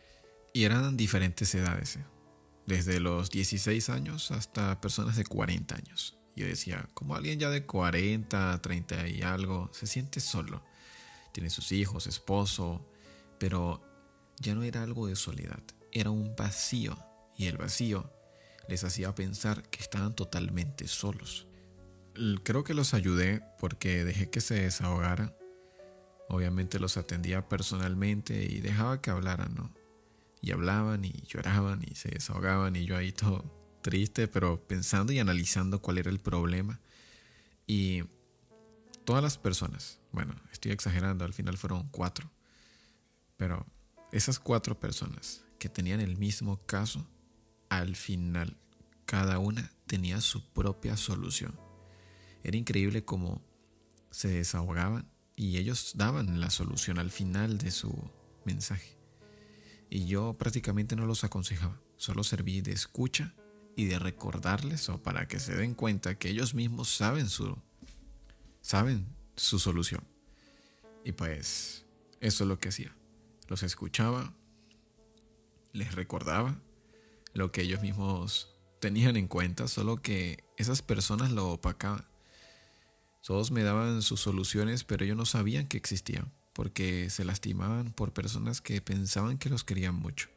Y 0.53 0.63
eran 0.63 0.97
diferentes 0.97 1.53
edades, 1.55 1.97
¿eh? 1.97 2.05
desde 2.65 2.99
los 2.99 3.29
16 3.29 3.89
años 3.89 4.31
hasta 4.31 4.81
personas 4.81 5.15
de 5.15 5.25
40 5.25 5.75
años. 5.75 6.17
Yo 6.35 6.45
decía, 6.45 6.89
como 6.93 7.15
alguien 7.15 7.39
ya 7.39 7.49
de 7.49 7.65
40, 7.65 8.61
30 8.61 9.07
y 9.07 9.21
algo, 9.21 9.69
se 9.73 9.87
siente 9.87 10.19
solo 10.19 10.61
tiene 11.35 11.49
sus 11.49 11.73
hijos, 11.73 12.07
esposo, 12.07 12.81
pero 13.37 13.83
ya 14.39 14.55
no 14.55 14.63
era 14.63 14.83
algo 14.83 15.07
de 15.07 15.17
soledad, 15.17 15.61
era 15.91 16.09
un 16.09 16.33
vacío 16.33 16.97
y 17.37 17.47
el 17.47 17.57
vacío 17.57 18.09
les 18.69 18.85
hacía 18.85 19.13
pensar 19.15 19.63
que 19.63 19.81
estaban 19.81 20.15
totalmente 20.15 20.87
solos. 20.87 21.45
Creo 22.43 22.63
que 22.63 22.73
los 22.73 22.93
ayudé 22.93 23.43
porque 23.59 24.05
dejé 24.05 24.29
que 24.29 24.39
se 24.39 24.61
desahogaran. 24.61 25.35
Obviamente 26.27 26.79
los 26.79 26.97
atendía 26.97 27.47
personalmente 27.47 28.43
y 28.43 28.59
dejaba 28.59 29.01
que 29.01 29.11
hablaran, 29.11 29.53
¿no? 29.55 29.71
Y 30.41 30.51
hablaban 30.51 31.05
y 31.05 31.11
lloraban 31.27 31.83
y 31.87 31.95
se 31.95 32.09
desahogaban 32.09 32.75
y 32.75 32.85
yo 32.85 32.97
ahí 32.97 33.11
todo 33.11 33.43
triste, 33.81 34.27
pero 34.27 34.59
pensando 34.67 35.13
y 35.13 35.19
analizando 35.19 35.81
cuál 35.81 35.99
era 35.99 36.09
el 36.09 36.19
problema. 36.19 36.79
Y 37.67 38.03
todas 39.05 39.23
las 39.23 39.37
personas, 39.37 39.99
bueno, 40.11 40.35
estoy 40.51 40.71
exagerando, 40.71 41.25
al 41.25 41.33
final 41.33 41.57
fueron 41.57 41.87
cuatro, 41.89 42.31
pero 43.37 43.65
esas 44.11 44.39
cuatro 44.39 44.79
personas 44.79 45.43
que 45.59 45.69
tenían 45.69 45.99
el 45.99 46.17
mismo 46.17 46.59
caso, 46.65 47.07
al 47.69 47.95
final 47.95 48.57
cada 49.05 49.39
una 49.39 49.71
tenía 49.87 50.21
su 50.21 50.43
propia 50.53 50.97
solución. 50.97 51.57
Era 52.43 52.57
increíble 52.57 53.05
cómo 53.05 53.41
se 54.09 54.29
desahogaban 54.29 55.07
y 55.35 55.57
ellos 55.57 55.93
daban 55.95 56.39
la 56.39 56.49
solución 56.49 56.99
al 56.99 57.11
final 57.11 57.57
de 57.57 57.71
su 57.71 57.93
mensaje. 58.45 58.97
Y 59.89 60.05
yo 60.05 60.33
prácticamente 60.33 60.95
no 60.95 61.05
los 61.05 61.23
aconsejaba, 61.23 61.79
solo 61.97 62.23
serví 62.23 62.61
de 62.61 62.71
escucha 62.71 63.33
y 63.75 63.85
de 63.85 63.99
recordarles 63.99 64.89
o 64.89 65.01
para 65.01 65.27
que 65.27 65.39
se 65.39 65.55
den 65.55 65.73
cuenta 65.75 66.17
que 66.17 66.29
ellos 66.29 66.53
mismos 66.53 66.89
saben 66.89 67.29
su 67.29 67.57
saben 68.61 69.05
su 69.35 69.59
solución. 69.59 70.03
Y 71.03 71.11
pues 71.11 71.85
eso 72.19 72.43
es 72.43 72.47
lo 72.47 72.59
que 72.59 72.69
hacía. 72.69 72.95
Los 73.47 73.61
escuchaba, 73.61 74.33
les 75.71 75.93
recordaba 75.93 76.59
lo 77.33 77.51
que 77.51 77.61
ellos 77.61 77.81
mismos 77.81 78.55
tenían 78.79 79.17
en 79.17 79.27
cuenta, 79.27 79.67
solo 79.67 80.01
que 80.01 80.43
esas 80.57 80.81
personas 80.81 81.31
lo 81.31 81.49
opacaban. 81.49 82.05
Todos 83.25 83.49
me 83.49 83.63
daban 83.63 84.03
sus 84.03 84.19
soluciones, 84.19 84.83
pero 84.83 85.03
ellos 85.03 85.17
no 85.17 85.25
sabían 85.25 85.65
que 85.65 85.77
existían, 85.77 86.31
porque 86.53 87.09
se 87.09 87.25
lastimaban 87.25 87.91
por 87.91 88.13
personas 88.13 88.61
que 88.61 88.79
pensaban 88.81 89.39
que 89.39 89.49
los 89.49 89.63
querían 89.63 89.95
mucho 89.95 90.29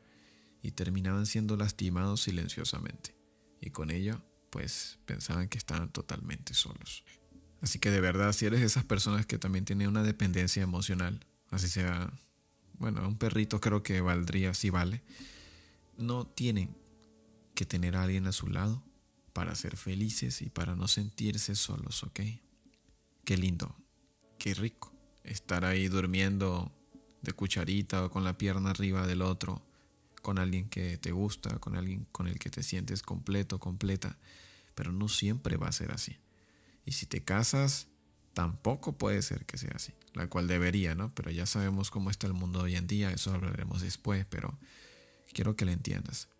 y 0.62 0.70
terminaban 0.70 1.26
siendo 1.26 1.58
lastimados 1.58 2.22
silenciosamente. 2.22 3.14
Y 3.60 3.68
con 3.70 3.90
ello, 3.90 4.22
pues 4.48 5.00
pensaban 5.04 5.48
que 5.48 5.58
estaban 5.58 5.90
totalmente 5.90 6.54
solos. 6.54 7.04
Así 7.60 7.78
que 7.78 7.90
de 7.90 8.00
verdad, 8.00 8.32
si 8.32 8.46
eres 8.46 8.60
de 8.60 8.66
esas 8.66 8.84
personas 8.84 9.26
que 9.26 9.36
también 9.36 9.66
tienen 9.66 9.88
una 9.88 10.02
dependencia 10.02 10.62
emocional, 10.62 11.26
así 11.50 11.68
sea, 11.68 12.10
bueno, 12.78 13.06
un 13.06 13.18
perrito 13.18 13.60
creo 13.60 13.82
que 13.82 14.00
valdría, 14.00 14.54
si 14.54 14.70
vale, 14.70 15.02
no 15.98 16.26
tienen 16.26 16.74
que 17.54 17.66
tener 17.66 17.96
a 17.96 18.04
alguien 18.04 18.26
a 18.28 18.32
su 18.32 18.46
lado 18.46 18.82
para 19.34 19.54
ser 19.56 19.76
felices 19.76 20.40
y 20.40 20.48
para 20.48 20.74
no 20.74 20.88
sentirse 20.88 21.54
solos, 21.54 22.02
¿ok? 22.02 22.20
Qué 23.28 23.36
lindo, 23.36 23.76
qué 24.38 24.54
rico 24.54 24.90
estar 25.22 25.66
ahí 25.66 25.88
durmiendo 25.88 26.72
de 27.20 27.34
cucharita 27.34 28.02
o 28.02 28.10
con 28.10 28.24
la 28.24 28.38
pierna 28.38 28.70
arriba 28.70 29.06
del 29.06 29.20
otro, 29.20 29.62
con 30.22 30.38
alguien 30.38 30.66
que 30.70 30.96
te 30.96 31.12
gusta, 31.12 31.58
con 31.58 31.76
alguien 31.76 32.06
con 32.10 32.26
el 32.26 32.38
que 32.38 32.48
te 32.48 32.62
sientes 32.62 33.02
completo, 33.02 33.58
completa, 33.58 34.16
pero 34.74 34.92
no 34.92 35.10
siempre 35.10 35.58
va 35.58 35.68
a 35.68 35.72
ser 35.72 35.92
así. 35.92 36.16
Y 36.86 36.92
si 36.92 37.04
te 37.04 37.22
casas, 37.22 37.88
tampoco 38.32 38.96
puede 38.96 39.20
ser 39.20 39.44
que 39.44 39.58
sea 39.58 39.72
así. 39.74 39.92
la 40.14 40.28
cual 40.28 40.46
debería, 40.46 40.94
¿no? 40.94 41.14
Pero 41.14 41.30
ya 41.30 41.44
sabemos 41.44 41.90
cómo 41.90 42.08
está 42.08 42.26
el 42.26 42.32
mundo 42.32 42.62
hoy 42.62 42.76
en 42.76 42.86
día, 42.86 43.10
eso 43.10 43.34
hablaremos 43.34 43.82
después, 43.82 44.24
pero 44.24 44.58
quiero 45.34 45.54
que 45.54 45.66
lo 45.66 45.72
entiendas. 45.72 46.30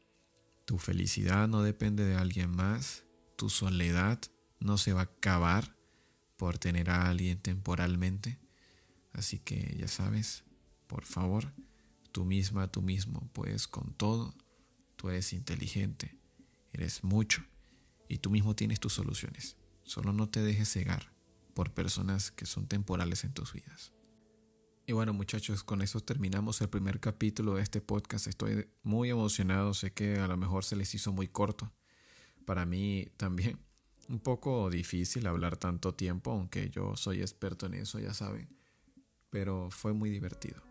Tu 0.65 0.79
felicidad 0.79 1.49
no 1.49 1.63
depende 1.63 2.07
de 2.07 2.15
alguien 2.15 2.51
más, 2.51 3.05
tu 3.37 3.51
soledad 3.51 4.19
no 4.59 4.79
se 4.79 4.95
va 4.95 5.01
a 5.01 5.05
acabar 5.05 5.77
por 6.39 6.57
tener 6.57 6.89
a 6.89 7.09
alguien 7.09 7.39
temporalmente, 7.39 8.39
así 9.13 9.41
que 9.41 9.77
ya 9.77 9.89
sabes, 9.89 10.45
por 10.87 11.05
favor, 11.05 11.53
tú 12.13 12.25
misma, 12.25 12.71
tú 12.71 12.81
mismo 12.81 13.29
puedes 13.33 13.67
con 13.67 13.93
todo, 13.93 14.33
tú 14.95 15.11
eres 15.11 15.33
inteligente, 15.33 16.17
eres 16.73 17.03
mucho 17.03 17.43
y 18.09 18.19
tú 18.19 18.31
mismo 18.31 18.55
tienes 18.55 18.79
tus 18.79 18.95
soluciones. 18.95 19.57
Solo 19.83 20.13
no 20.13 20.29
te 20.29 20.41
dejes 20.41 20.73
cegar 20.73 21.13
por 21.55 21.75
personas 21.75 22.31
que 22.31 22.47
son 22.47 22.69
temporales 22.69 23.25
en 23.25 23.35
tus 23.35 23.53
vidas. 23.53 23.93
Y 24.87 24.93
bueno 24.93 25.13
muchachos, 25.13 25.65
con 25.65 25.83
eso 25.83 26.01
terminamos 26.01 26.61
el 26.61 26.69
primer 26.69 27.01
capítulo 27.01 27.57
de 27.57 27.63
este 27.63 27.81
podcast. 27.81 28.29
Estoy 28.29 28.71
muy 28.85 29.11
emocionado, 29.11 29.75
sé 29.75 29.93
que 29.93 30.21
a 30.21 30.29
lo 30.29 30.37
mejor 30.37 30.65
se 30.65 30.77
les 30.77 30.95
hizo 30.95 31.13
muy 31.13 31.27
corto. 31.27 31.73
Para 32.47 32.65
mí 32.65 33.09
también 33.17 33.59
un 34.09 34.21
poco 34.21 34.71
difícil 34.71 35.27
hablar 35.27 35.57
tanto 35.57 35.95
tiempo, 35.95 36.33
aunque 36.33 36.71
yo 36.71 36.97
soy 36.97 37.21
experto 37.21 37.67
en 37.67 37.75
eso, 37.75 37.99
ya 37.99 38.15
saben. 38.15 38.49
Pero 39.31 39.71
fue 39.71 39.93
muy 39.93 40.11
divertido. 40.11 40.63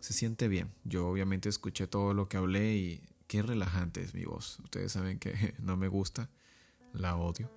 Se 0.00 0.12
siente 0.12 0.48
bien. 0.48 0.72
Yo 0.84 1.08
obviamente 1.08 1.48
escuché 1.48 1.86
todo 1.86 2.14
lo 2.14 2.28
que 2.28 2.38
hablé 2.38 2.74
y 2.74 3.08
qué 3.26 3.42
relajante 3.42 4.02
es 4.02 4.14
mi 4.14 4.24
voz. 4.24 4.58
Ustedes 4.64 4.92
saben 4.92 5.18
que 5.18 5.54
no 5.60 5.76
me 5.76 5.88
gusta, 5.88 6.30
la 6.92 7.16
odio. 7.16 7.50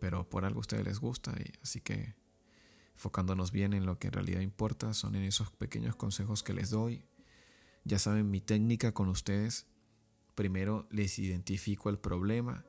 Pero 0.00 0.28
por 0.28 0.44
algo 0.44 0.58
a 0.58 0.60
ustedes 0.60 0.84
les 0.84 1.00
gusta, 1.00 1.32
y 1.38 1.50
así 1.62 1.80
que 1.80 2.14
enfocándonos 2.94 3.52
bien 3.52 3.72
en 3.74 3.86
lo 3.86 3.98
que 3.98 4.08
en 4.08 4.12
realidad 4.12 4.40
importa, 4.40 4.92
son 4.94 5.14
en 5.14 5.22
esos 5.22 5.50
pequeños 5.52 5.94
consejos 5.96 6.42
que 6.42 6.52
les 6.52 6.70
doy. 6.70 7.04
Ya 7.84 7.98
saben 7.98 8.30
mi 8.30 8.40
técnica 8.40 8.92
con 8.92 9.08
ustedes. 9.08 9.66
Primero 10.34 10.86
les 10.90 11.18
identifico 11.18 11.90
el 11.90 11.98
problema, 11.98 12.64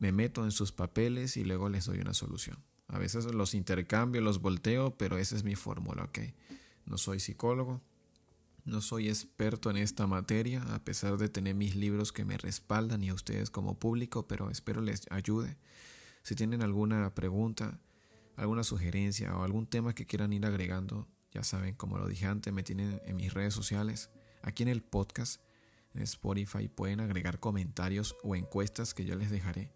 me 0.00 0.12
meto 0.12 0.44
en 0.44 0.50
sus 0.50 0.72
papeles 0.72 1.36
y 1.36 1.44
luego 1.44 1.68
les 1.68 1.84
doy 1.84 2.00
una 2.00 2.14
solución. 2.14 2.58
A 2.88 2.98
veces 2.98 3.26
los 3.26 3.54
intercambio, 3.54 4.20
los 4.22 4.40
volteo, 4.40 4.96
pero 4.96 5.18
esa 5.18 5.36
es 5.36 5.44
mi 5.44 5.54
fórmula, 5.54 6.04
¿ok? 6.04 6.18
No 6.86 6.96
soy 6.96 7.20
psicólogo, 7.20 7.82
no 8.64 8.80
soy 8.80 9.08
experto 9.08 9.70
en 9.70 9.76
esta 9.76 10.06
materia, 10.06 10.62
a 10.74 10.82
pesar 10.82 11.18
de 11.18 11.28
tener 11.28 11.54
mis 11.54 11.76
libros 11.76 12.12
que 12.12 12.24
me 12.24 12.38
respaldan 12.38 13.04
y 13.04 13.10
a 13.10 13.14
ustedes 13.14 13.50
como 13.50 13.78
público, 13.78 14.26
pero 14.26 14.50
espero 14.50 14.80
les 14.80 15.02
ayude. 15.10 15.58
Si 16.22 16.34
tienen 16.34 16.62
alguna 16.62 17.14
pregunta, 17.14 17.78
alguna 18.36 18.64
sugerencia 18.64 19.36
o 19.36 19.44
algún 19.44 19.66
tema 19.66 19.94
que 19.94 20.06
quieran 20.06 20.32
ir 20.32 20.46
agregando, 20.46 21.08
ya 21.30 21.44
saben, 21.44 21.74
como 21.74 21.98
lo 21.98 22.08
dije 22.08 22.26
antes, 22.26 22.54
me 22.54 22.62
tienen 22.62 23.02
en 23.04 23.16
mis 23.16 23.34
redes 23.34 23.52
sociales, 23.52 24.10
aquí 24.40 24.62
en 24.62 24.70
el 24.70 24.82
podcast, 24.82 25.42
en 25.92 26.02
Spotify, 26.02 26.68
pueden 26.68 27.00
agregar 27.00 27.38
comentarios 27.38 28.16
o 28.22 28.34
encuestas 28.34 28.94
que 28.94 29.04
yo 29.04 29.14
les 29.14 29.30
dejaré 29.30 29.72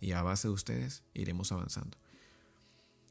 y 0.00 0.12
a 0.12 0.22
base 0.22 0.48
de 0.48 0.54
ustedes 0.54 1.02
iremos 1.14 1.52
avanzando. 1.52 1.98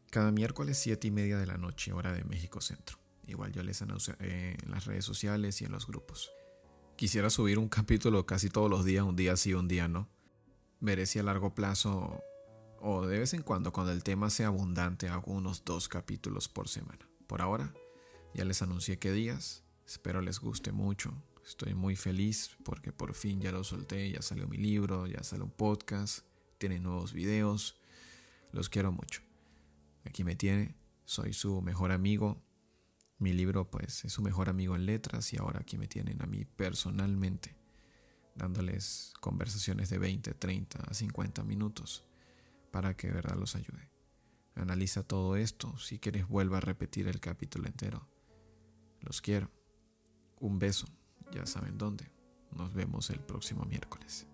Cada 0.10 0.32
miércoles 0.32 0.78
7 0.80 1.08
y 1.08 1.12
media 1.12 1.38
de 1.38 1.46
la 1.46 1.58
noche, 1.58 1.94
hora 1.94 2.14
de 2.14 2.24
México 2.24 2.62
Centro. 2.62 2.98
Igual 3.28 3.52
yo 3.52 3.62
les 3.62 3.82
anuncio 3.82 4.16
eh, 4.20 4.58
en 4.64 4.72
las 4.72 4.86
redes 4.86 5.06
sociales 5.06 5.62
y 5.62 5.66
en 5.66 5.72
los 5.72 5.86
grupos. 5.86 6.32
Quisiera 6.96 7.30
subir 7.30 7.60
un 7.60 7.70
capítulo 7.70 8.26
casi 8.26 8.50
todos 8.50 8.70
los 8.70 8.84
días, 8.84 9.06
un 9.06 9.16
día 9.16 9.38
sí, 9.38 9.54
un 9.54 9.68
día 9.68 9.88
no. 9.88 10.10
Veré 10.80 11.06
si 11.06 11.20
a 11.20 11.24
largo 11.24 11.54
plazo 11.54 12.24
o 12.82 13.06
de 13.06 13.20
vez 13.20 13.34
en 13.34 13.44
cuando, 13.44 13.72
cuando 13.72 13.92
el 13.92 14.04
tema 14.04 14.30
sea 14.30 14.48
abundante, 14.48 15.10
hago 15.10 15.32
unos 15.34 15.64
dos 15.64 15.88
capítulos 15.90 16.48
por 16.48 16.70
semana. 16.70 17.08
Por 17.28 17.42
ahora, 17.42 17.74
ya 18.34 18.46
les 18.46 18.62
anuncié 18.62 18.98
qué 18.98 19.12
días. 19.12 19.64
Espero 19.86 20.22
les 20.22 20.40
guste 20.40 20.72
mucho. 20.72 21.14
Estoy 21.46 21.74
muy 21.74 21.96
feliz 21.96 22.58
porque 22.64 22.92
por 22.92 23.14
fin 23.14 23.42
ya 23.42 23.52
lo 23.52 23.64
solté, 23.64 24.12
ya 24.12 24.22
salió 24.22 24.48
mi 24.48 24.58
libro, 24.58 25.08
ya 25.08 25.24
salió 25.24 25.46
un 25.46 25.52
podcast, 25.52 26.26
tiene 26.60 26.80
nuevos 26.80 27.14
videos. 27.14 27.80
Los 28.52 28.70
quiero 28.70 28.92
mucho. 28.92 29.22
Aquí 30.06 30.24
me 30.24 30.36
tiene, 30.36 30.76
soy 31.06 31.34
su 31.34 31.62
mejor 31.64 31.92
amigo. 31.92 32.44
Mi 33.18 33.34
libro 33.34 33.70
pues 33.70 34.06
es 34.06 34.14
su 34.14 34.22
mejor 34.22 34.50
amigo 34.50 34.76
en 34.76 34.86
letras 34.86 35.34
y 35.34 35.38
ahora 35.38 35.62
aquí 35.62 35.78
me 35.78 35.88
tienen 35.88 36.22
a 36.22 36.28
mí 36.28 36.46
personalmente 36.46 37.58
dándoles 38.36 39.14
conversaciones 39.20 39.90
de 39.90 39.98
20, 39.98 40.34
30 40.34 40.80
a 40.84 40.94
50 40.94 41.44
minutos 41.44 42.06
para 42.72 42.96
que 42.96 43.12
verdad 43.12 43.36
los 43.36 43.56
ayude. 43.56 43.90
Analiza 44.56 45.04
todo 45.04 45.36
esto. 45.36 45.78
Si 45.78 46.00
quieres, 46.00 46.28
vuelva 46.28 46.58
a 46.58 46.62
repetir 46.62 47.08
el 47.08 47.20
capítulo 47.20 47.68
entero. 47.68 48.08
Los 49.02 49.22
quiero. 49.22 49.52
Un 50.40 50.60
beso. 50.60 50.88
Ya 51.32 51.46
saben 51.46 51.78
dónde. 51.78 52.12
Nos 52.56 52.74
vemos 52.74 53.10
el 53.10 53.20
próximo 53.20 53.66
miércoles. 53.66 54.29